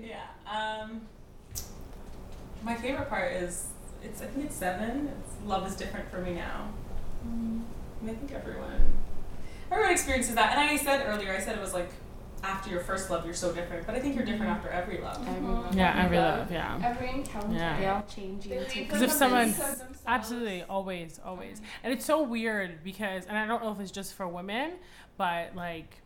yeah. 0.04 0.26
Um, 0.50 1.02
my 2.62 2.76
favorite 2.76 3.08
part 3.08 3.32
is 3.32 3.66
it's 4.02 4.22
I 4.22 4.26
think 4.26 4.46
it's 4.46 4.56
seven. 4.56 5.08
It's 5.08 5.34
love 5.46 5.66
is 5.66 5.76
different 5.76 6.10
for 6.10 6.20
me 6.20 6.34
now. 6.34 6.68
And 7.24 7.64
I 8.04 8.14
think 8.14 8.32
everyone 8.32 8.92
everyone 9.70 9.92
experiences 9.92 10.34
that. 10.34 10.52
And 10.52 10.60
I 10.60 10.76
said 10.76 11.06
earlier, 11.06 11.32
I 11.32 11.40
said 11.40 11.56
it 11.56 11.60
was 11.60 11.72
like 11.74 11.90
after 12.42 12.70
your 12.70 12.80
first 12.80 13.08
love 13.10 13.24
you're 13.24 13.34
so 13.34 13.52
different. 13.52 13.86
But 13.86 13.94
I 13.94 14.00
think 14.00 14.16
you're 14.16 14.24
different 14.24 14.50
after 14.50 14.68
every 14.68 14.98
love. 14.98 15.26
Everyone. 15.26 15.76
Yeah, 15.76 16.04
every 16.04 16.16
love. 16.16 16.38
love. 16.40 16.52
Yeah. 16.52 16.80
Every 16.82 17.10
encounter. 17.10 17.54
Yeah. 17.54 17.80
They 17.80 17.86
all 17.86 18.04
change 18.14 18.46
you. 18.46 18.64
Too. 18.68 18.80
Because 18.80 19.02
if 19.02 19.12
someone, 19.12 19.50
best 19.50 19.60
of 19.60 19.78
themselves. 19.78 20.02
absolutely, 20.06 20.62
always, 20.64 21.20
always, 21.24 21.60
and 21.84 21.92
it's 21.92 22.04
so 22.04 22.22
weird 22.22 22.82
because, 22.82 23.26
and 23.26 23.38
I 23.38 23.46
don't 23.46 23.62
know 23.62 23.72
if 23.72 23.80
it's 23.80 23.92
just 23.92 24.14
for 24.14 24.26
women, 24.26 24.72
but 25.16 25.54
like, 25.54 26.02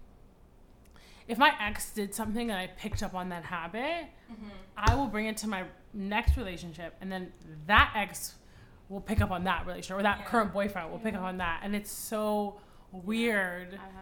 if 1.29 1.39
my 1.39 1.53
ex 1.61 1.91
did 1.93 2.15
something 2.15 2.51
and 2.51 2.59
I 2.59 2.67
picked 2.69 3.03
up 3.03 3.15
on 3.15 3.29
that 3.31 3.45
habit, 3.45 4.07
Mm-hmm. 4.31 4.49
I 4.77 4.95
will 4.97 5.07
bring 5.07 5.27
it 5.27 5.37
to 5.39 5.49
my 5.49 5.63
next 5.95 6.37
relationship, 6.37 6.97
and 7.01 7.13
then 7.13 7.33
that 7.69 7.93
ex 7.95 8.35
will 8.89 9.01
pick 9.01 9.21
up 9.21 9.31
on 9.31 9.45
that 9.45 9.65
relationship, 9.67 9.99
or 10.01 10.03
that 10.03 10.19
Yeah. 10.19 10.25
current 10.25 10.53
boyfriend 10.53 10.91
will 10.91 10.99
pick 10.99 11.15
up 11.15 11.23
on 11.23 11.37
that, 11.39 11.61
and 11.63 11.77
it's 11.77 11.93
so 11.93 12.59
weird. 12.91 13.69
I 13.75 13.77
had 13.77 13.93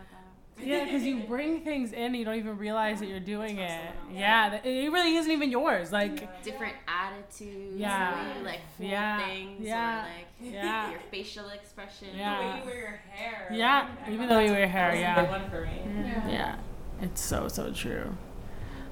that. 0.56 0.64
Yeah, 0.66 0.84
because 0.84 1.02
you 1.02 1.24
bring 1.24 1.60
things 1.62 1.92
in, 1.92 1.98
and 2.04 2.16
you 2.16 2.24
don't 2.24 2.36
even 2.36 2.56
realize 2.56 3.00
that 3.00 3.06
you're 3.08 3.20
doing 3.20 3.58
it. 3.58 3.80
from. 4.06 4.14
Yeah, 4.16 4.54
it 4.64 4.90
really 4.92 5.16
isn't 5.16 5.30
even 5.30 5.50
yours. 5.50 5.92
Like, 5.92 6.20
Yeah. 6.22 6.26
Different 6.42 6.74
attitudes. 6.88 7.76
Yeah. 7.76 8.10
The 8.10 8.16
way 8.30 8.38
you 8.38 8.44
like 8.44 8.60
hold 8.78 8.90
Yeah. 8.90 9.26
things. 9.26 9.60
Yeah. 9.60 9.98
Or 10.00 10.08
like 10.08 10.26
Yeah. 10.54 10.90
your 10.92 11.00
facial 11.10 11.48
expression. 11.50 12.08
Yeah. 12.16 12.38
The 12.38 12.46
way 12.46 12.58
you 12.60 12.64
wear 12.64 12.78
your 12.78 13.00
hair. 13.10 13.48
Yeah, 13.52 13.80
like, 13.80 14.08
I 14.08 14.12
even 14.12 14.28
thought 14.28 14.34
though 14.34 14.40
you 14.40 14.48
that's- 14.48 14.58
wear 14.58 14.68
hair, 14.68 14.92
that 14.92 15.16
was 15.16 15.26
a 15.26 15.32
yeah. 15.32 15.38
one 15.42 15.50
for 15.50 15.60
me. 15.66 16.02
Yeah. 16.08 16.28
yeah, 16.30 16.56
it's 17.02 17.20
so 17.20 17.48
so 17.48 17.72
true. 17.72 18.16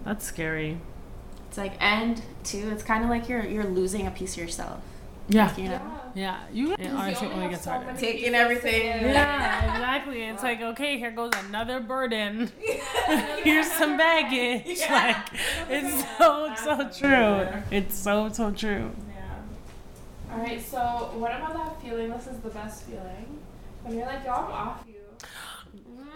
That's 0.04 0.24
scary. 0.24 0.78
It's 1.48 1.58
like, 1.58 1.74
and 1.80 2.20
too, 2.44 2.70
it's 2.72 2.82
kind 2.82 3.04
of 3.04 3.10
like 3.10 3.28
you're 3.28 3.44
you're 3.44 3.64
losing 3.64 4.06
a 4.06 4.10
piece 4.10 4.32
of 4.34 4.38
yourself. 4.42 4.80
Yeah, 5.28 5.56
You 5.56 5.68
know. 5.68 6.00
yeah. 6.14 6.40
You 6.52 6.70
Because 6.70 6.86
it 6.86 6.90
you 6.90 6.96
honestly 6.96 7.26
only 7.28 7.34
only 7.34 7.42
have 7.44 7.50
gets 7.52 7.64
so 7.64 7.70
harder. 7.70 7.98
Taking 7.98 8.34
everything. 8.34 8.82
Yeah, 9.02 9.72
exactly. 9.74 10.22
It's 10.24 10.42
like 10.42 10.60
okay, 10.60 10.98
here 10.98 11.12
goes 11.12 11.30
another 11.48 11.78
burden. 11.78 12.50
Here's 13.44 13.70
some 13.70 13.96
baggage. 13.96 14.78
Yeah. 14.80 15.22
Like 15.30 15.40
it's 15.70 16.18
so 16.18 16.54
so 16.56 16.88
true. 16.90 17.62
It's 17.70 17.94
so 17.96 18.28
so 18.30 18.50
true. 18.50 18.90
Yeah. 19.08 20.32
All 20.34 20.38
right. 20.40 20.60
So, 20.60 20.78
what 21.14 21.30
about 21.36 21.54
that 21.54 21.80
feeling? 21.82 22.10
This 22.10 22.26
is 22.26 22.38
the 22.38 22.50
best 22.50 22.82
feeling 22.84 23.38
when 23.84 23.96
you're 23.96 24.06
like, 24.06 24.24
"Yo, 24.24 24.32
I'm 24.32 24.50
off 24.50 24.84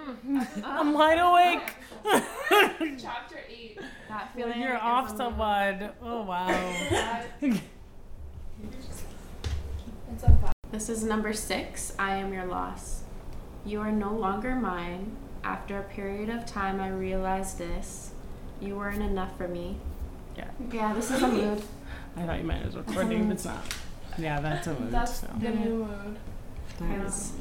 you." 0.07 0.41
I'm 0.65 0.93
wide 0.93 1.19
awake. 1.19 1.75
Chapter 3.01 3.37
eight. 3.49 3.79
That 4.09 4.31
When 4.35 4.45
feeling. 4.45 4.61
you're 4.61 4.75
is 4.77 4.81
off 4.83 5.11
unreal. 5.11 5.17
someone. 5.31 5.91
Oh 6.03 6.23
wow. 6.23 6.47
That- 6.47 7.27
it's 10.13 10.23
a 10.23 10.27
vibe. 10.27 10.53
This 10.71 10.89
is 10.89 11.05
number 11.05 11.33
six. 11.33 11.93
I 11.99 12.17
am 12.17 12.33
your 12.33 12.47
loss. 12.47 13.03
You 13.65 13.81
are 13.81 13.93
no 13.93 14.13
longer 14.15 14.55
mine. 14.55 15.17
After 15.45 15.79
a 15.79 15.83
period 15.85 16.29
of 16.29 16.45
time, 16.47 16.81
I 16.81 16.89
realized 16.89 17.59
this. 17.59 18.13
You 18.61 18.77
weren't 18.77 19.03
enough 19.03 19.37
for 19.37 19.47
me. 19.49 19.77
Yeah. 20.37 20.49
Yeah, 20.73 20.93
this 20.95 21.11
is 21.11 21.23
a 21.23 21.29
mood. 21.29 21.63
I 22.17 22.23
thought 22.23 22.39
you 22.39 22.45
meant 22.45 22.63
it 22.63 22.67
was 22.67 22.77
recording, 22.77 23.27
but 23.29 23.35
it's 23.35 23.45
not. 23.45 23.63
Yeah, 24.19 24.41
that's 24.41 24.67
a 24.67 24.75
mood. 24.79 24.91
That's 24.91 25.21
so. 25.21 25.27
the 25.39 25.51
new 25.51 25.85
mood. 25.85 26.17
It's, 27.05 27.33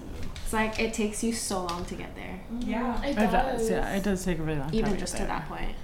it's 0.45 0.53
like 0.53 0.79
it 0.79 0.93
takes 0.93 1.23
you 1.23 1.33
so 1.33 1.65
long 1.65 1.83
to 1.85 1.95
get 1.95 2.15
there, 2.15 2.39
Yeah. 2.59 3.01
It 3.03 3.11
It 3.11 3.15
does. 3.15 3.31
does, 3.61 3.69
yeah. 3.69 3.95
It 3.95 4.03
does 4.03 4.23
take 4.23 4.37
a 4.39 4.43
really 4.43 4.59
long 4.59 4.69
time. 4.69 4.75
even 4.79 4.91
to 4.93 4.97
just 4.99 5.13
get 5.13 5.21
to 5.23 5.27
there. 5.27 5.37
that 5.39 5.49
point. 5.49 5.75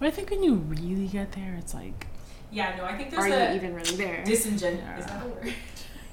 But 0.00 0.08
I 0.08 0.10
think 0.10 0.30
when 0.30 0.42
you 0.42 0.54
really 0.54 1.06
get 1.06 1.32
there, 1.32 1.54
it's 1.58 1.72
like, 1.74 2.06
Yeah, 2.50 2.76
no, 2.76 2.84
I 2.84 2.96
think 2.96 3.10
there's 3.10 3.24
Are 3.24 3.28
you 3.28 3.34
a 3.34 3.54
even 3.54 3.74
really 3.74 3.96
there? 3.96 4.24
disingenuous. 4.24 4.82
Yeah. 4.84 4.98
Is 4.98 5.06
that 5.06 5.22
a 5.22 5.26
word? 5.28 5.54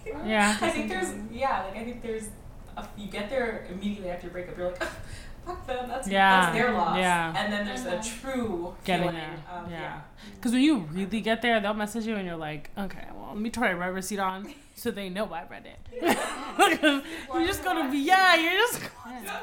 yeah. 0.26 0.58
I 0.62 0.70
think 0.70 0.90
there's 0.90 1.10
yeah, 1.32 1.64
like 1.64 1.78
I 1.78 1.84
think 1.84 2.02
there's 2.04 2.30
a, 2.78 2.86
you 2.98 3.08
get 3.08 3.30
there 3.30 3.66
immediately 3.72 4.10
after 4.12 4.28
your 4.28 4.34
breakup. 4.34 4.58
You're 4.58 4.68
like, 4.72 4.78
"Ah, 4.84 4.92
fuck 5.46 5.66
them. 5.68 5.88
That's 5.90 6.08
Yeah, 6.08 6.42
that's 6.42 6.54
their 6.58 6.72
loss. 6.74 6.98
yeah. 6.98 7.34
And 7.38 7.52
then 7.54 7.66
there's 7.66 7.86
a 7.86 7.98
Mhm. 7.98 8.22
true 8.22 8.76
Getting 8.84 9.08
feeling 9.10 9.16
there, 9.16 9.38
Of, 9.64 9.72
yeah. 9.72 10.02
Because 10.36 10.52
when 10.52 10.62
you 10.62 10.78
really 10.92 11.22
get 11.22 11.42
there, 11.42 11.60
they'll 11.60 11.74
message 11.74 12.06
you 12.06 12.16
and 12.16 12.26
you're 12.28 12.36
like, 12.38 12.70
okay, 12.78 13.06
well, 13.16 13.30
let 13.30 13.38
me 13.38 13.50
try 13.50 13.70
to 13.70 13.76
write 13.76 13.94
receipt 13.94 14.20
on 14.20 14.54
so 14.76 14.92
they 14.92 15.10
know 15.10 15.26
I 15.34 15.46
read 15.50 15.66
it. 15.66 15.80
You're 17.34 17.48
just 17.48 17.64
to 17.64 17.90
be, 17.90 18.00
yeah, 18.00 18.36
you're 18.36 18.52
just, 18.52 18.82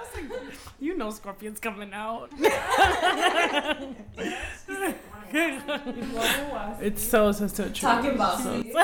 you 0.81 0.97
know 0.97 1.11
Scorpion's 1.11 1.59
coming 1.59 1.93
out. 1.93 2.31
it's 6.81 7.03
so 7.03 7.33
so 7.33 7.47
so 7.47 7.65
true. 7.65 7.73
Talking 7.73 8.11
about 8.15 8.41
so, 8.41 8.59
me. 8.59 8.75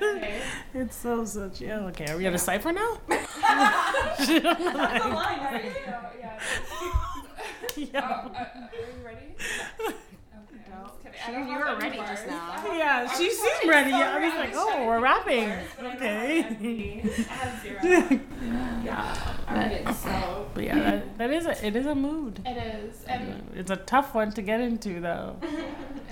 Okay. 0.00 0.42
It's 0.74 0.96
so 0.96 1.24
so 1.24 1.48
true. 1.48 1.66
Yeah, 1.66 1.86
okay, 1.86 2.06
are 2.06 2.16
we 2.16 2.26
at 2.26 2.34
a 2.34 2.38
cipher 2.38 2.72
now? 2.72 2.98
That's 3.08 4.26
the 4.26 4.40
line, 4.40 5.40
right? 5.40 5.72
yeah. 6.20 6.38
Uh, 6.38 6.38
uh, 6.38 7.02
uh, 7.02 7.66
yeah. 7.76 8.00
Uh, 8.00 8.28
uh, 8.28 8.44
are 8.44 8.60
you 8.76 9.04
ready? 9.04 9.34
Okay, 9.80 11.15
I'm 11.26 11.34
just 11.34 11.34
kidding. 11.34 11.42
I 11.42 11.46
She- 11.46 11.50
you 11.50 11.58
have 11.58 11.76
were 11.76 11.82
ready 11.82 11.96
bars. 11.98 12.08
just 12.10 12.26
now. 12.26 12.50
I 12.52 12.58
have- 12.60 12.76
Yeah, 12.76 13.06
I'm 13.10 13.18
she 13.18 13.30
sorry, 13.30 13.50
seemed 13.60 13.70
ready. 13.70 13.90
so 13.90 13.96
I 13.96 14.14
was 14.18 14.32
ready. 14.34 14.38
like, 14.38 14.52
oh, 14.54 14.86
we're 14.86 14.92
think 14.94 15.04
rapping. 15.04 15.48
bars, 15.48 15.64
but 15.76 15.86
I 15.86 15.88
don't 15.88 15.96
Okay. 15.96 16.40
have 16.42 16.60
any. 16.60 17.02
I 17.02 17.32
have 17.34 17.62
zero. 17.62 18.20
Yeah. 18.84 19.16
Alright, 19.48 19.94
so 19.96 20.46
But 20.54 20.64
yeah, 20.64 20.78
that, 20.78 21.18
that 21.18 21.30
is 21.30 21.46
a 21.46 21.66
it 21.66 21.74
is 21.76 21.86
a 21.86 21.94
mood. 21.94 22.40
it 22.46 22.56
is. 22.56 23.04
And 23.08 23.42
It's 23.54 23.70
a 23.70 23.76
tough 23.76 24.14
one 24.14 24.30
to 24.32 24.42
get 24.42 24.60
into 24.60 25.00
though. 25.00 25.36
it 25.42 25.48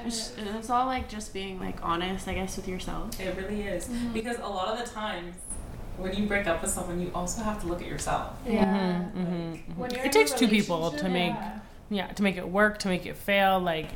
It's, 0.06 0.32
it's 0.36 0.70
all 0.70 0.86
like 0.86 1.08
just 1.08 1.32
being 1.32 1.60
like 1.60 1.78
honest, 1.84 2.26
I 2.28 2.34
guess, 2.34 2.56
with 2.56 2.66
yourself. 2.68 3.18
It 3.20 3.36
really 3.36 3.62
is. 3.62 3.86
Mhm. 3.86 4.12
Because 4.12 4.38
a 4.38 4.48
lot 4.48 4.68
of 4.68 4.84
the 4.84 4.92
times, 4.92 5.36
when 5.98 6.12
you 6.14 6.26
break 6.26 6.46
up 6.48 6.62
with 6.62 6.70
someone, 6.72 7.00
you 7.00 7.10
also 7.14 7.42
have 7.44 7.60
to 7.60 7.66
look 7.68 7.80
at 7.80 7.86
yourself. 7.86 8.32
Yeah. 8.46 8.64
Mhm, 8.64 9.12
mhm, 9.12 9.52
mhm. 9.52 9.76
When 9.76 9.90
you're 9.92 10.04
It 10.04 10.10
takes 10.12 10.32
two 10.32 10.48
people 10.48 10.90
to 10.90 11.08
make 11.08 11.32
yeah. 11.34 11.58
yeah 11.90 12.06
to 12.08 12.22
make 12.24 12.36
it 12.36 12.48
work 12.48 12.78
to 12.80 12.88
make 12.88 13.06
it 13.06 13.16
fail. 13.16 13.60
Like 13.60 13.90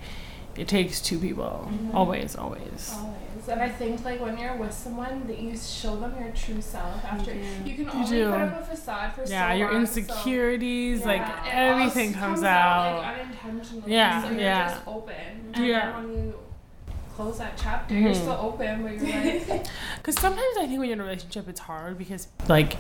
it 0.59 0.69
takes 0.69 1.01
two 1.01 1.19
people. 1.19 1.69
Mhm. 1.71 1.95
Always, 1.95 2.37
always. 2.37 2.93
Always. 2.97 3.49
And 3.49 3.63
I 3.63 3.69
think 3.71 4.05
like 4.05 4.21
when 4.21 4.37
you're 4.37 4.57
with 4.57 4.75
someone 4.75 5.27
that 5.27 5.39
you 5.39 5.57
show 5.57 5.97
them 5.97 6.15
your 6.21 6.31
true 6.33 6.61
self 6.61 7.03
after 7.05 7.33
you 7.65 7.75
can 7.77 7.89
only 7.89 8.25
put 8.25 8.35
up 8.43 8.61
a 8.61 8.65
facade 8.65 9.15
for 9.15 9.25
Yeah, 9.25 9.51
so 9.53 9.57
your 9.57 9.73
long, 9.73 9.87
so- 9.87 10.01
insecurities, 10.01 11.05
like 11.07 11.21
Yeah, 11.23 11.47
it 11.47 11.55
everything 11.55 12.15
all 12.15 12.21
comes, 12.21 12.43
like, 12.43 12.51
out. 12.51 13.05
unintentionally. 13.21 13.93
Yeah, 13.93 14.23
so 14.23 14.31
you're 14.31 14.41
yeah. 14.41 14.69
just 14.75 14.87
open. 14.87 15.15
And 15.55 15.67
Yeah. 15.67 15.93
then 15.93 15.95
when 16.09 16.13
you 16.27 16.35
close 17.17 17.39
that 17.39 17.53
chapter, 17.57 17.95
you're 17.95 18.11
Mhm. 18.13 18.17
still 18.17 18.39
open, 18.41 18.83
but 18.83 18.93
you're 18.93 19.25
like, 19.25 19.67
Because 19.97 20.19
sometimes 20.21 20.57
I 20.59 20.67
think 20.67 20.79
when 20.81 20.89
you're 20.89 20.93
in 20.95 21.01
a 21.01 21.05
relationship, 21.05 21.49
it's 21.49 21.61
hard 21.61 21.97
because 21.97 22.29
like 22.49 22.77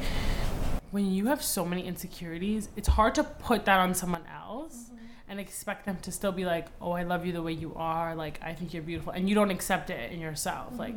when 0.90 1.10
you 1.10 1.26
have 1.26 1.42
so 1.42 1.64
many 1.64 1.86
insecurities, 1.86 2.68
it's 2.76 2.88
hard 2.88 3.14
to 3.14 3.24
put 3.24 3.64
that 3.64 3.78
on 3.80 3.94
someone 3.94 4.22
else 4.34 4.90
and 5.28 5.38
expect 5.38 5.84
them 5.86 5.98
to 6.02 6.10
still 6.12 6.32
be 6.32 6.44
like, 6.44 6.66
"Oh, 6.80 6.92
I 6.92 7.02
love 7.02 7.26
you 7.26 7.32
the 7.32 7.42
way 7.42 7.52
you 7.52 7.74
are. 7.76 8.14
Like, 8.14 8.40
I 8.42 8.54
think 8.54 8.72
you're 8.72 8.82
beautiful," 8.82 9.12
and 9.12 9.28
you 9.28 9.34
don't 9.34 9.50
accept 9.50 9.90
it 9.90 10.12
in 10.12 10.20
yourself. 10.20 10.78
Like 10.78 10.94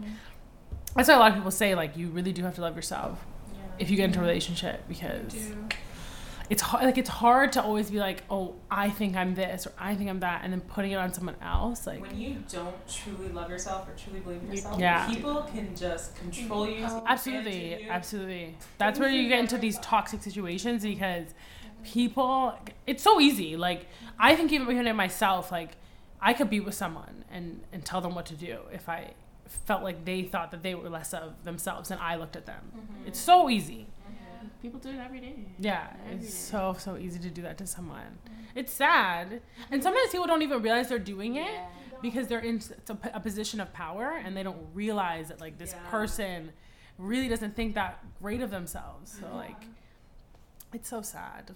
that's 0.96 1.08
why 1.10 1.15
a 1.15 1.20
lot 1.20 1.32
of 1.32 1.36
people 1.38 1.52
say 1.52 1.74
like 1.76 1.96
you 1.98 2.08
really 2.10 2.34
do 2.34 2.44
have 2.44 2.56
to 2.56 2.62
love 2.62 2.76
yourself 2.76 3.26
if 3.80 3.89
you 3.89 3.98
get 3.98 4.06
into 4.06 4.20
a 4.20 4.22
relationship 4.22 4.88
because 4.88 5.36
it's 6.50 6.62
hard. 6.62 6.84
Like 6.84 6.98
it's 6.98 7.10
hard 7.10 7.54
to 7.54 7.63
always 7.63 7.89
be 7.89 7.98
like, 8.00 8.24
"Oh, 8.30 8.56
I 8.70 8.89
think 8.89 9.15
I'm 9.15 9.36
this" 9.36 9.65
or 9.67 9.72
"I 9.80 9.96
think 9.96 10.10
I'm 10.10 10.20
that," 10.20 10.41
and 10.44 10.52
then 10.52 10.60
putting 10.62 10.91
it 10.91 10.96
on 10.96 11.13
someone 11.13 11.36
else. 11.41 11.88
Like, 11.88 12.02
When 12.02 12.17
you 12.20 12.44
don't 12.52 12.76
truly 12.89 13.30
love 13.30 13.50
yourself 13.50 13.88
or 13.88 13.94
truly 13.96 14.20
believe 14.20 14.41
in 14.44 14.52
yourself, 14.52 14.78
Yeah. 14.78 15.08
people 15.08 15.44
can 15.44 15.74
just 15.76 16.15
control 16.17 16.67
you. 16.67 16.86
Absolutely, 17.08 17.84
you. 17.84 17.89
absolutely. 17.89 18.56
That's 18.78 19.00
where 19.00 19.10
you 19.10 19.30
get 19.30 19.39
into 19.39 19.58
these 19.58 19.80
toxic 19.80 20.22
situations 20.22 20.84
because 20.84 21.34
people. 21.84 22.56
It's 22.88 23.04
so 23.04 23.20
easy. 23.20 23.56
Like 23.58 23.88
I 24.20 24.36
think 24.36 24.52
even 24.52 24.70
even 24.72 24.88
in 24.88 24.96
myself, 24.96 25.52
like 25.52 25.72
I 26.22 26.34
could 26.34 26.50
be 26.50 26.60
with 26.60 26.76
someone 26.76 27.26
and 27.32 27.62
and 27.74 27.84
tell 27.86 28.02
them 28.02 28.15
what 28.15 28.26
to 28.28 28.36
do 28.36 28.60
if 28.72 28.88
I 28.89 29.13
felt 29.65 29.84
like 29.84 30.06
they 30.06 30.24
thought 30.24 30.52
that 30.52 30.63
they 30.63 30.76
were 30.76 30.89
less 30.89 31.13
of 31.13 31.44
themselves 31.44 31.91
and 31.91 32.00
I 32.00 32.15
looked 32.15 32.36
at 32.36 32.46
them. 32.46 32.72
Mhm. 32.76 33.08
It's 33.08 33.20
so 33.20 33.50
easy. 33.50 33.88
People 34.62 34.80
do 34.80 34.89
it 34.89 35.00
every 35.00 35.20
day. 35.20 35.36
Yeah, 35.60 35.88
Every 36.06 36.17
it's 36.17 36.28
day. 36.28 36.32
so 36.52 36.76
so 36.78 36.96
easy 36.98 37.20
to 37.20 37.30
do 37.30 37.41
that 37.41 37.58
to 37.58 37.65
someone. 37.67 38.20
It's 38.54 38.72
sad, 38.72 39.41
and 39.72 39.82
sometimes 39.82 40.12
people 40.12 40.28
don't 40.28 40.41
even 40.44 40.62
realize 40.62 40.89
they're 40.89 41.00
doing 41.00 41.36
it 41.38 41.52
Yeah. 41.52 41.65
because 42.02 42.28
they're 42.28 42.39
in 42.52 42.62
a 43.13 43.20
position 43.20 43.60
of 43.60 43.74
power 43.74 44.12
and 44.24 44.38
they 44.38 44.44
don't 44.44 44.62
realize 44.76 45.30
that 45.30 45.41
like 45.41 45.58
this 45.58 45.72
Yeah. 45.74 45.89
person 45.89 46.52
really 47.00 47.28
doesn't 47.28 47.56
think 47.56 47.74
that 47.76 48.04
great 48.22 48.41
of 48.41 48.52
themselves. 48.52 49.17
So 49.20 49.26
like, 49.36 49.63
it's 50.73 50.89
so 50.89 51.01
sad. 51.01 51.51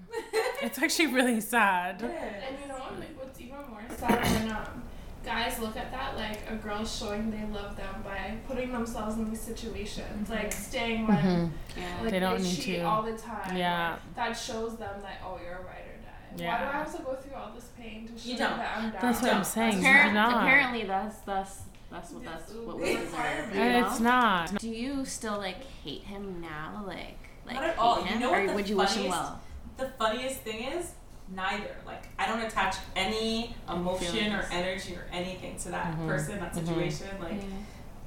it's 0.62 0.78
actually 0.80 1.08
really 1.08 1.42
sad. 1.42 2.02
And 2.02 2.58
you 2.62 2.68
know? 2.68 2.76
Like, 3.00 3.18
what's 3.20 3.40
even 3.40 3.58
more 3.70 3.82
sad 3.98 4.24
when 4.24 4.52
um, 4.52 4.84
guys 5.24 5.60
look 5.60 5.76
at 5.78 5.92
that 5.92 6.16
like 6.18 6.40
a 6.50 6.56
girl 6.56 6.86
showing 6.86 7.32
they 7.32 7.46
love 7.54 7.76
them 7.76 7.96
by 8.04 8.36
putting 8.48 8.72
themselves 8.72 9.16
in 9.18 9.30
these 9.30 9.42
situations, 9.42 10.30
like 10.30 10.52
staying 10.52 11.08
when 11.08 11.18
Mhm. 11.18 11.52
Yeah. 11.78 11.84
like, 12.02 12.12
They 12.12 12.20
don't 12.20 12.42
need 12.42 12.56
cheat 12.56 12.80
to. 12.80 12.84
all 12.84 13.02
the 13.02 13.18
time. 13.18 13.56
Yeah. 13.58 13.92
Like, 13.92 14.16
that 14.16 14.34
shows 14.34 14.76
them 14.78 15.02
that 15.02 15.22
oh 15.26 15.40
you're 15.44 15.54
a 15.56 15.62
writer. 15.64 15.92
or 15.96 16.02
die. 16.02 16.32
Why 16.32 16.38
do 16.38 16.44
Yeah. 16.44 16.70
I 16.70 16.78
have 16.80 16.96
to 16.96 17.02
go 17.04 17.16
through 17.16 17.36
all 17.36 17.52
this 17.56 17.66
pain 17.78 18.08
to 18.08 18.18
show 18.18 18.26
You 18.28 18.34
you 18.34 18.38
don't. 18.40 18.58
that 18.58 18.78
I'm 18.78 18.92
down? 18.92 19.02
That's 19.02 19.22
what 19.22 19.32
I'm 19.32 19.38
Don't. 19.38 19.46
saying. 19.46 19.78
You 19.78 20.04
do 20.04 20.12
not. 20.14 20.44
apparently, 20.44 20.84
that's 20.84 21.18
that's 21.20 21.62
that's 21.92 22.12
what 22.12 22.24
that's 22.26 22.52
what 22.54 22.78
we 22.80 22.96
deserve. 22.98 23.56
You 23.56 23.62
And 23.62 23.82
know? 23.82 23.88
it's 23.90 24.00
not. 24.00 24.56
Do 24.60 24.70
you 24.70 25.06
still 25.06 25.38
like 25.38 25.64
hate 25.84 26.04
him 26.04 26.42
now? 26.42 26.84
Like 26.86 27.18
like 27.46 27.56
Not 27.56 27.64
at 27.64 27.78
all. 27.78 28.02
hate 28.04 28.14
You 28.14 28.20
know 28.20 28.32
what 28.32 28.40
or 28.40 28.48
the 28.48 28.54
would 28.54 28.70
you 28.70 28.78
wish 28.78 28.90
him 28.94 29.12
funniest- 29.12 29.18
well? 29.18 29.42
The 29.78 29.88
funniest 30.00 30.38
thing 30.42 30.64
is, 30.64 30.92
neither. 31.30 31.76
Like, 31.86 32.04
I 32.18 32.28
don't 32.28 32.42
attach 32.42 32.76
any 32.96 33.56
emotion 33.70 34.34
or 34.34 34.46
energy 34.52 34.96
or 34.96 35.06
anything 35.12 35.58
to 35.58 35.70
that 35.70 35.96
Mhm. 35.98 36.08
person, 36.08 36.40
that 36.40 36.54
Mhm. 36.54 36.66
situation. 36.68 37.08
Like, 37.20 37.42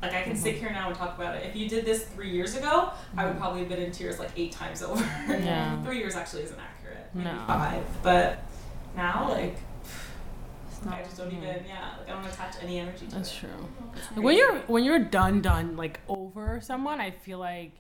like 0.01 0.15
I 0.15 0.23
can 0.23 0.33
Mhm. 0.33 0.37
sit 0.37 0.55
here 0.57 0.71
now 0.71 0.89
and 0.89 0.97
talk 0.97 1.17
about 1.17 1.35
it. 1.37 1.45
If 1.47 1.57
you 1.57 1.69
did 1.69 1.85
this 1.85 2.05
three 2.05 2.31
years 2.31 2.57
ago, 2.57 2.91
I 3.17 3.27
would 3.27 3.35
Mhm. 3.35 3.39
probably 3.39 3.61
have 3.61 3.69
been 3.69 3.83
in 3.83 3.93
tears 3.93 4.19
like 4.19 4.31
eight 4.37 4.53
times 4.53 4.83
over. 4.89 5.05
Yeah. 5.29 5.83
three 5.83 5.99
years 5.99 6.15
actually 6.17 6.45
isn't 6.45 6.59
accurate. 6.61 7.09
Maybe 7.15 7.29
No. 7.29 7.45
five. 7.47 7.85
But 8.03 8.39
now, 8.97 9.29
like, 9.31 9.57
It's 10.71 10.87
I 10.87 11.03
just 11.03 11.17
don't 11.17 11.33
even. 11.33 11.43
Yeah, 11.67 11.95
like 11.99 12.09
I 12.09 12.13
don't 12.13 12.25
attach 12.27 12.55
any 12.63 12.79
energy 12.79 13.07
to 13.09 13.17
That's 13.17 13.33
it. 13.33 13.41
true. 13.41 13.69
It's 13.97 14.11
Like, 14.13 14.25
when 14.25 14.37
you're 14.37 14.59
when 14.69 14.85
you're 14.85 15.01
done 15.01 15.41
done 15.43 15.77
like 15.77 15.99
over 16.09 16.61
someone, 16.61 17.01
I 17.01 17.11
feel 17.11 17.39
like 17.39 17.73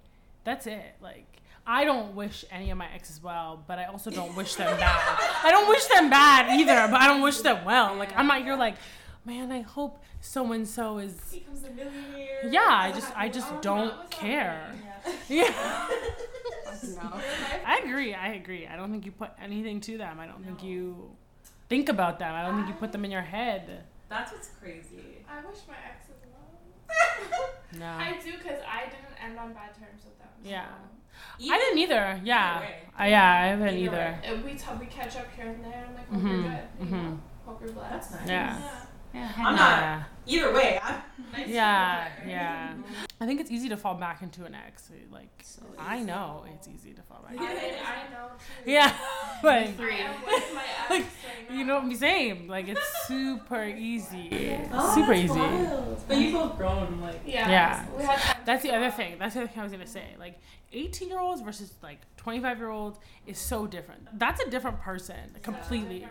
that's 0.42 0.66
it. 0.66 0.96
Like 1.00 1.37
I 1.70 1.84
don't 1.84 2.14
wish 2.14 2.46
any 2.50 2.70
of 2.70 2.78
my 2.78 2.86
exes 2.94 3.22
well, 3.22 3.62
but 3.66 3.78
I 3.78 3.84
also 3.84 4.10
don't 4.10 4.34
wish 4.34 4.54
them 4.54 4.74
bad. 4.78 5.18
I 5.44 5.50
don't 5.50 5.68
wish 5.68 5.84
them 5.84 6.08
bad 6.08 6.58
either, 6.58 6.88
but 6.90 6.98
I 6.98 7.06
don't 7.06 7.20
wish 7.20 7.38
them 7.42 7.62
well. 7.66 7.94
Like 7.94 8.16
I'm 8.16 8.26
not 8.26 8.42
here 8.42 8.56
like, 8.56 8.76
man, 9.26 9.52
I 9.52 9.60
hope 9.60 10.02
so 10.22 10.50
and 10.52 10.66
so 10.66 10.96
is 10.98 11.12
becomes 11.30 11.64
a 11.64 11.70
millionaire. 11.70 12.48
Yeah, 12.50 12.66
I 12.70 12.90
just 12.92 13.12
I 13.14 13.28
just 13.28 13.48
Oh, 13.52 13.58
don't 13.60 13.88
that 13.88 14.10
care. 14.10 14.72
Yeah. 14.82 15.12
Yeah. 15.28 15.88
No. 17.02 17.20
I 17.66 17.80
agree. 17.84 18.14
I 18.14 18.28
agree. 18.34 18.66
I 18.66 18.76
don't 18.76 18.90
think 18.90 19.04
you 19.04 19.12
put 19.12 19.30
anything 19.42 19.80
to 19.82 19.98
them. 19.98 20.18
I 20.20 20.26
don't 20.26 20.42
think 20.44 20.62
you 20.62 21.10
think 21.68 21.88
about 21.90 22.18
them. 22.18 22.34
I 22.34 22.42
don't 22.46 22.56
think 22.56 22.68
you 22.68 22.74
put 22.74 22.92
them 22.92 23.04
in 23.04 23.10
your 23.10 23.22
head. 23.22 23.84
That's 24.08 24.32
what's 24.32 24.48
crazy. 24.60 25.24
I 25.28 25.36
wish 25.46 25.58
my 25.68 25.74
exes 25.92 26.16
well. 26.32 26.48
No. 27.78 27.86
I 27.98 28.18
do 28.22 28.32
because 28.32 28.60
I 28.66 28.84
didn't 28.84 29.22
end 29.24 29.38
on 29.38 29.52
bad 29.52 29.74
terms 29.74 30.04
with 30.04 30.18
them. 30.18 30.28
so- 30.42 30.48
Yeah. 30.50 30.66
I 31.40 31.58
didn't 31.58 31.78
either. 31.78 32.20
Yeah. 32.24 32.60
Way. 32.60 32.74
Uh, 32.98 33.04
yeah, 33.04 33.32
I 33.42 33.46
haven't 33.48 33.76
Either 33.76 34.16
either. 34.22 34.42
We, 34.44 34.54
t- 34.54 34.64
we 34.80 34.86
catch 34.86 35.16
up 35.16 35.26
here 35.36 35.46
and 35.48 35.64
there. 35.64 35.86
I'm 35.88 35.94
like, 35.94 36.08
hope 36.08 36.20
Mhm, 36.20 36.42
you're 36.42 36.50
good. 36.52 36.68
You 36.80 36.86
mhm. 36.86 36.90
know? 37.10 37.20
Hope 37.46 37.60
you're 37.60 37.72
blessed. 37.72 37.90
That's 37.92 38.10
nice. 38.12 38.28
Yeah. 38.28 38.58
Yeah. 38.58 38.70
I'm 39.36 39.56
not- 39.56 39.56
Yeah. 39.56 40.04
Either 40.26 40.52
way, 40.52 40.80
I'm. 40.82 41.02
Nice 41.30 41.48
Yeah, 41.48 42.08
to 42.24 42.28
yeah. 42.30 42.72
I 43.20 43.26
think 43.26 43.38
it's 43.38 43.50
easy 43.50 43.68
to 43.68 43.76
fall 43.76 43.94
back 43.94 44.22
into 44.22 44.46
an 44.46 44.54
ex. 44.54 44.90
Like 45.12 45.28
So 45.42 45.60
I 45.78 46.00
know 46.00 46.44
it's 46.54 46.66
easy 46.66 46.94
to 46.94 47.02
fall 47.02 47.22
back. 47.22 47.38
I, 47.38 47.52
into 47.52 47.86
I 47.86 48.10
know 48.10 48.28
too. 48.64 48.70
Yeah, 48.70 48.94
but 49.42 49.52
I 49.52 49.64
am 49.66 50.14
with 50.24 50.54
my 50.54 50.62
ex 50.62 50.88
Like, 50.90 51.02
right 51.02 51.50
you 51.58 51.64
know, 51.64 51.92
same. 51.92 52.48
Like 52.48 52.68
it's 52.68 53.06
super 53.06 53.62
easy. 53.64 54.58
Oh, 54.72 54.94
super 54.94 55.08
that's 55.14 55.24
easy. 55.24 55.38
wild. 55.38 56.02
But 56.08 56.16
you 56.16 56.32
both 56.32 56.56
grown 56.56 56.98
like. 57.02 57.20
Yeah. 57.26 57.50
Yeah. 57.50 57.86
We 57.96 58.04
had 58.04 58.18
time 58.18 58.42
That's 58.46 58.62
the 58.62 58.72
other 58.72 58.90
thing. 58.90 59.16
That's 59.18 59.34
the 59.34 59.40
other 59.42 59.48
thing 59.48 59.60
I 59.60 59.64
was 59.64 59.72
gonna 59.72 59.86
say. 59.86 60.14
Like, 60.18 60.38
18 60.72 61.08
year 61.08 61.20
olds 61.20 61.42
versus 61.42 61.74
like 61.82 61.98
25 62.16 62.56
year 62.58 62.70
olds 62.70 62.98
is 63.26 63.38
so 63.38 63.66
different. 63.66 64.08
That's 64.18 64.40
a 64.42 64.48
different 64.48 64.80
person 64.80 65.36
completely. 65.42 66.06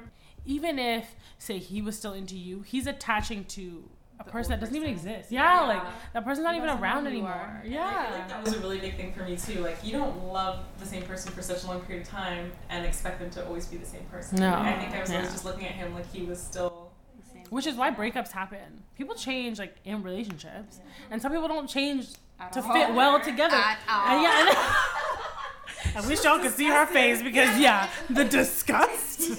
Even 0.48 0.80
if, 0.80 1.14
say, 1.38 1.60
he 1.60 1.82
was 1.82 1.96
still 1.98 2.14
into 2.14 2.36
you, 2.36 2.62
he's 2.62 2.88
attaching 2.88 3.44
to 3.46 3.84
a 4.20 4.24
person 4.24 4.50
that 4.50 4.60
doesn't 4.60 4.76
even 4.76 4.90
exist. 4.90 5.32
Yeah, 5.32 5.62
like 5.62 5.84
that 6.14 6.26
person's 6.26 6.44
not 6.46 6.56
He 6.56 6.58
even 6.62 6.70
around 6.80 7.06
anymore. 7.06 7.30
are. 7.30 7.58
I 7.60 7.64
feel 7.64 7.72
Yeah. 7.74 8.10
like 8.14 8.28
that 8.30 8.44
was 8.44 8.54
a 8.56 8.60
really 8.62 8.80
big 8.80 8.96
thing 8.98 9.14
for 9.14 9.24
me 9.24 9.38
too. 9.38 9.60
Like 9.62 9.78
you 9.84 9.92
don't 9.92 10.24
love 10.34 10.60
the 10.80 10.88
same 10.88 11.04
person 11.04 11.32
for 11.34 11.44
such 11.44 11.64
a 11.64 11.68
long 11.68 11.82
period 11.82 12.02
of 12.08 12.10
time 12.10 12.52
and 12.70 12.84
expect 12.84 13.20
them 13.20 13.30
to 13.32 13.46
always 13.46 13.68
be 13.68 13.78
the 13.78 13.86
same 13.86 14.06
person. 14.06 14.40
No. 14.40 14.56
I 14.56 14.74
think 14.80 14.92
I 14.96 15.02
was 15.02 15.12
always 15.12 15.32
just 15.32 15.46
looking 15.46 15.68
at 15.68 15.74
him 15.74 15.94
like 15.94 16.12
he 16.12 16.24
was 16.24 16.40
still. 16.42 16.90
Same. 17.32 17.44
Which 17.52 17.68
is 17.68 17.76
why 17.76 17.92
breakups 17.92 18.32
happen. 18.32 18.84
People 18.98 19.14
change 19.14 19.60
like 19.60 19.76
in 19.86 20.02
relationships, 20.02 20.80
and 21.12 21.22
some 21.22 21.32
people 21.32 21.48
don't 21.50 21.68
change 21.70 22.08
At 22.40 22.54
to 22.54 22.64
all. 22.64 22.74
fit 22.74 22.96
well 22.96 23.20
together. 23.20 23.56
At 23.56 23.78
all. 23.90 24.08
And 24.16 24.22
yeah, 24.24 24.48
and- 24.48 26.04
I 26.04 26.08
wish 26.08 26.24
y'all 26.24 26.40
could 26.40 26.54
see 26.54 26.68
her 26.68 26.86
face 26.88 27.22
because 27.22 27.60
yeah, 27.60 27.88
the 28.10 28.24
disgust. 28.24 29.22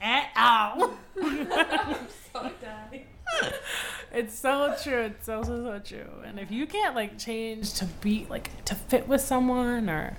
At 0.00 0.28
all. 0.36 0.92
So 2.32 2.50
done. 2.62 3.00
It's 4.10 4.38
so 4.38 4.74
true. 4.82 5.02
It's 5.02 5.26
so 5.26 5.42
so 5.42 5.62
so 5.62 5.78
true. 5.84 6.08
And 6.24 6.38
if 6.40 6.50
you 6.50 6.66
can't 6.66 6.94
like 6.94 7.18
change 7.18 7.74
to 7.74 7.84
be 8.00 8.26
like 8.30 8.64
to 8.64 8.74
fit 8.74 9.06
with 9.06 9.20
someone 9.20 9.90
or 9.90 10.16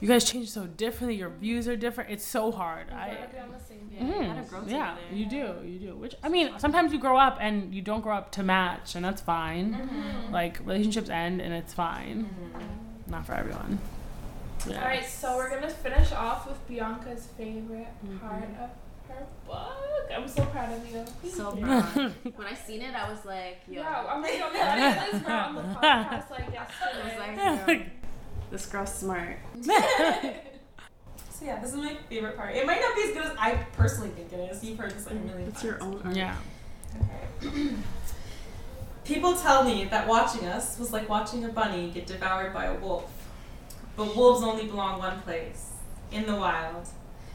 you 0.00 0.08
guys 0.08 0.24
change 0.24 0.50
so 0.50 0.66
differently. 0.66 1.16
Your 1.16 1.28
views 1.28 1.68
are 1.68 1.76
different. 1.76 2.10
It's 2.10 2.24
so 2.26 2.50
hard. 2.50 2.90
I. 2.90 3.14
gotta 3.14 3.28
be 3.32 3.38
on 3.38 3.52
the 3.52 3.60
same 3.60 3.90
Yeah, 3.92 4.36
you 4.42 4.48
grow 4.48 4.60
yeah, 4.66 4.94
together. 4.96 5.00
you 5.12 5.26
do, 5.26 5.68
you 5.68 5.78
do. 5.90 5.94
Which 5.96 6.14
I 6.22 6.28
mean, 6.30 6.50
sometimes 6.58 6.92
you 6.94 6.98
grow 6.98 7.18
up 7.18 7.36
and 7.40 7.74
you 7.74 7.82
don't 7.82 8.00
grow 8.00 8.16
up 8.16 8.32
to 8.32 8.42
match, 8.42 8.94
and 8.96 9.04
that's 9.04 9.20
fine. 9.20 9.74
Mhm. 9.74 10.32
Like 10.32 10.58
relationships 10.60 11.08
end, 11.10 11.40
and 11.42 11.52
it's 11.54 11.74
fine. 11.74 12.24
Mhm. 12.56 13.10
Not 13.10 13.26
for 13.26 13.34
everyone. 13.34 13.78
Yeah. 14.68 14.80
All 14.80 14.86
right, 14.88 15.04
so 15.04 15.36
we're 15.36 15.50
gonna 15.50 15.68
finish 15.70 16.12
off 16.12 16.46
with 16.46 16.58
Bianca's 16.68 17.26
favorite 17.36 17.88
Mhm. 18.06 18.20
part 18.20 18.44
of 18.44 18.70
her 19.08 19.26
book. 19.46 20.10
I'm 20.14 20.28
so 20.28 20.44
proud 20.46 20.72
of 20.72 20.88
you. 20.90 21.04
So 21.30 21.52
proud. 21.56 21.84
when 22.36 22.46
I 22.46 22.54
seen 22.54 22.80
it, 22.82 22.94
I 22.94 23.10
was 23.10 23.24
like, 23.24 23.58
yo. 23.68 23.80
Yeah, 23.82 24.06
I'm 24.08 24.22
like, 24.22 24.40
I'm 24.42 24.52
like, 24.54 25.10
this 25.12 25.22
girl 25.22 25.36
on 25.36 25.54
the 25.56 25.62
podcast 25.62 26.30
like 26.30 26.52
yesterday. 26.52 27.18
I 27.38 27.50
was 27.50 27.66
like, 27.66 27.78
yo, 27.78 27.84
this 28.50 28.66
girl's 28.66 28.94
smart. 28.94 29.38
So 31.34 31.46
yeah, 31.48 31.60
this 31.60 31.70
is 31.72 31.76
my 31.78 31.96
favorite 32.08 32.36
part. 32.36 32.54
It 32.54 32.64
might 32.66 32.80
not 32.80 32.94
be 32.94 33.02
as 33.02 33.08
good 33.14 33.24
as 33.24 33.32
I 33.36 33.54
personally 33.72 34.10
think 34.10 34.32
it 34.32 34.50
is. 34.52 34.62
You've 34.62 34.78
heard 34.78 34.92
this 34.92 35.06
like 35.06 35.16
a 35.16 35.18
million 35.18 35.50
times. 35.50 35.54
It's 35.54 35.64
your 35.64 35.82
own 35.82 36.00
art. 36.04 36.14
yeah. 36.14 36.36
People 39.04 39.34
tell 39.34 39.64
me 39.64 39.86
that 39.86 40.06
watching 40.06 40.46
us 40.46 40.78
was 40.78 40.92
like 40.92 41.08
watching 41.08 41.44
a 41.44 41.48
bunny 41.48 41.90
get 41.90 42.06
devoured 42.06 42.54
by 42.54 42.66
a 42.66 42.74
wolf. 42.74 43.10
But 43.96 44.16
wolves 44.16 44.42
only 44.42 44.66
belong 44.66 44.98
one 44.98 45.20
place 45.20 45.72
in 46.10 46.26
the 46.26 46.36
wild. 46.36 46.88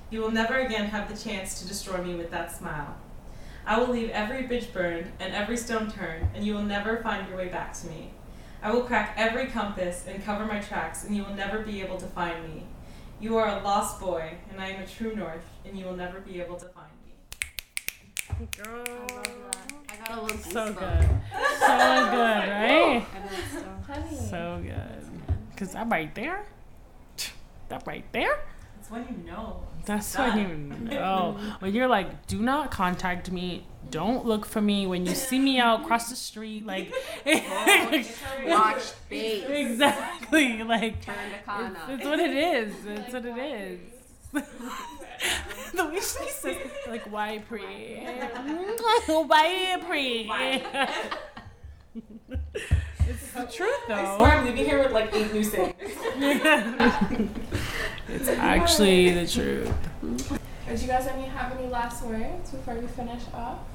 You 0.10 0.22
will 0.22 0.32
never 0.32 0.56
again 0.56 0.88
have 0.88 1.10
the 1.10 1.18
chance 1.18 1.62
to 1.62 1.68
destroy 1.68 2.02
me 2.02 2.16
with 2.16 2.32
that 2.32 2.56
smile. 2.56 2.96
I 3.66 3.78
will 3.78 3.90
leave 3.90 4.10
every 4.12 4.44
bridge 4.44 4.72
burned 4.72 5.12
and 5.20 5.34
every 5.34 5.58
stone 5.58 5.92
turned, 5.92 6.30
and 6.34 6.46
you 6.46 6.54
will 6.54 6.64
never 6.64 7.04
find 7.04 7.28
your 7.28 7.38
way 7.38 7.50
back 7.50 7.74
to 7.80 7.88
me. 7.88 8.12
I 8.64 8.72
will 8.72 8.84
crack 8.84 9.14
every 9.18 9.48
compass 9.48 10.06
and 10.08 10.24
cover 10.24 10.46
my 10.46 10.60
tracks, 10.60 11.04
and 11.04 11.16
you 11.16 11.24
will 11.24 11.36
never 11.36 11.60
be 11.60 11.82
able 11.82 11.98
to 11.98 12.06
find 12.08 12.44
me. 12.44 12.64
You 13.20 13.38
are 13.38 13.60
a 13.60 13.64
lost 13.64 14.00
boy, 14.00 14.34
and 14.50 14.62
I 14.62 14.70
am 14.70 14.82
a 14.82 14.88
true 14.88 15.16
north, 15.16 15.44
and 15.66 15.78
you 15.78 15.86
will 15.86 15.96
never 15.96 16.22
be 16.22 16.40
able 16.40 16.56
to 16.56 16.66
find 16.66 16.88
me. 17.06 17.14
I 18.30 18.70
love 18.70 18.86
that. 18.86 19.72
I 19.90 20.08
got 20.08 20.18
a 20.18 20.22
little 20.22 20.38
So 20.38 20.74
good. 20.74 21.10
So 21.60 21.78
good, 22.12 22.50
right? 22.50 23.06
I 23.06 23.20
know 23.20 23.30
it's 23.32 23.52
so. 23.52 23.94
Honey. 23.94 24.16
So 24.16 24.62
good. 24.64 25.17
Cause 25.58 25.72
that 25.74 25.90
right 25.90 26.14
there, 26.14 26.46
that 27.70 27.84
right 27.88 28.06
there, 28.14 28.40
That's 28.78 28.92
when 28.92 29.08
you 29.10 29.32
know. 29.32 29.64
that's 29.86 30.14
Done. 30.14 30.38
when 30.70 30.88
you 30.92 30.96
know. 31.00 31.38
When 31.60 31.74
you're 31.74 31.88
like, 31.88 32.28
do 32.28 32.40
not 32.42 32.70
contact 32.70 33.32
me. 33.32 33.66
Don't 33.90 34.24
look 34.26 34.46
for 34.46 34.62
me 34.62 34.86
when 34.86 35.06
you 35.08 35.16
see 35.16 35.40
me 35.40 35.58
out 35.60 35.82
across 35.82 36.10
the 36.12 36.16
street. 36.16 36.64
Like, 36.66 36.94
Watch 38.46 38.84
bait. 39.10 39.46
exactly. 39.50 40.62
Like, 40.62 41.02
Turn 41.04 41.16
the 41.32 41.36
it's, 41.38 41.46
con 41.46 41.76
up. 41.76 41.90
it's 41.90 42.06
what 42.06 42.20
it 42.20 42.32
is. 42.36 42.74
It's 42.86 43.14
what 43.14 43.26
it 43.26 43.38
is. 43.38 43.80
the 45.74 45.86
way 45.86 45.96
she 45.96 46.30
says, 46.30 46.58
like, 46.88 47.10
why 47.12 47.40
pre? 47.40 47.62
why 49.08 49.82
pre? 49.88 50.30
It's 53.10 53.32
the 53.32 53.44
truth, 53.46 53.70
I 53.90 53.96
though. 54.04 54.18
swear 54.18 54.32
I'm 54.32 54.46
leaving 54.46 54.66
here 54.66 54.80
with 54.84 54.92
like 54.92 55.14
eight 55.16 55.34
new 55.34 55.44
sayings. 55.54 55.76
it's 58.10 58.28
actually 58.30 59.12
the 59.14 59.28
truth. 59.28 59.74
Did 60.68 60.82
you 60.82 60.88
guys 60.88 61.08
any 61.08 61.24
have 61.26 61.58
any 61.58 61.68
last 61.68 62.04
words 62.04 62.52
before 62.52 62.76
we 62.76 62.88
finish 62.88 63.24
up? 63.34 63.66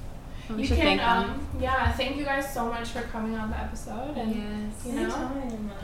We 0.51 0.62
you 0.62 0.68
can 0.68 0.77
thank 0.79 1.03
um 1.03 1.47
yeah, 1.61 1.92
thank 1.92 2.16
you 2.16 2.25
guys 2.25 2.53
so 2.53 2.66
much 2.66 2.88
for 2.88 3.01
coming 3.03 3.37
on 3.37 3.51
the 3.51 3.59
episode 3.59 4.16
and 4.16 4.35
Yes. 4.35 4.87
you 4.87 4.92
know 4.92 5.40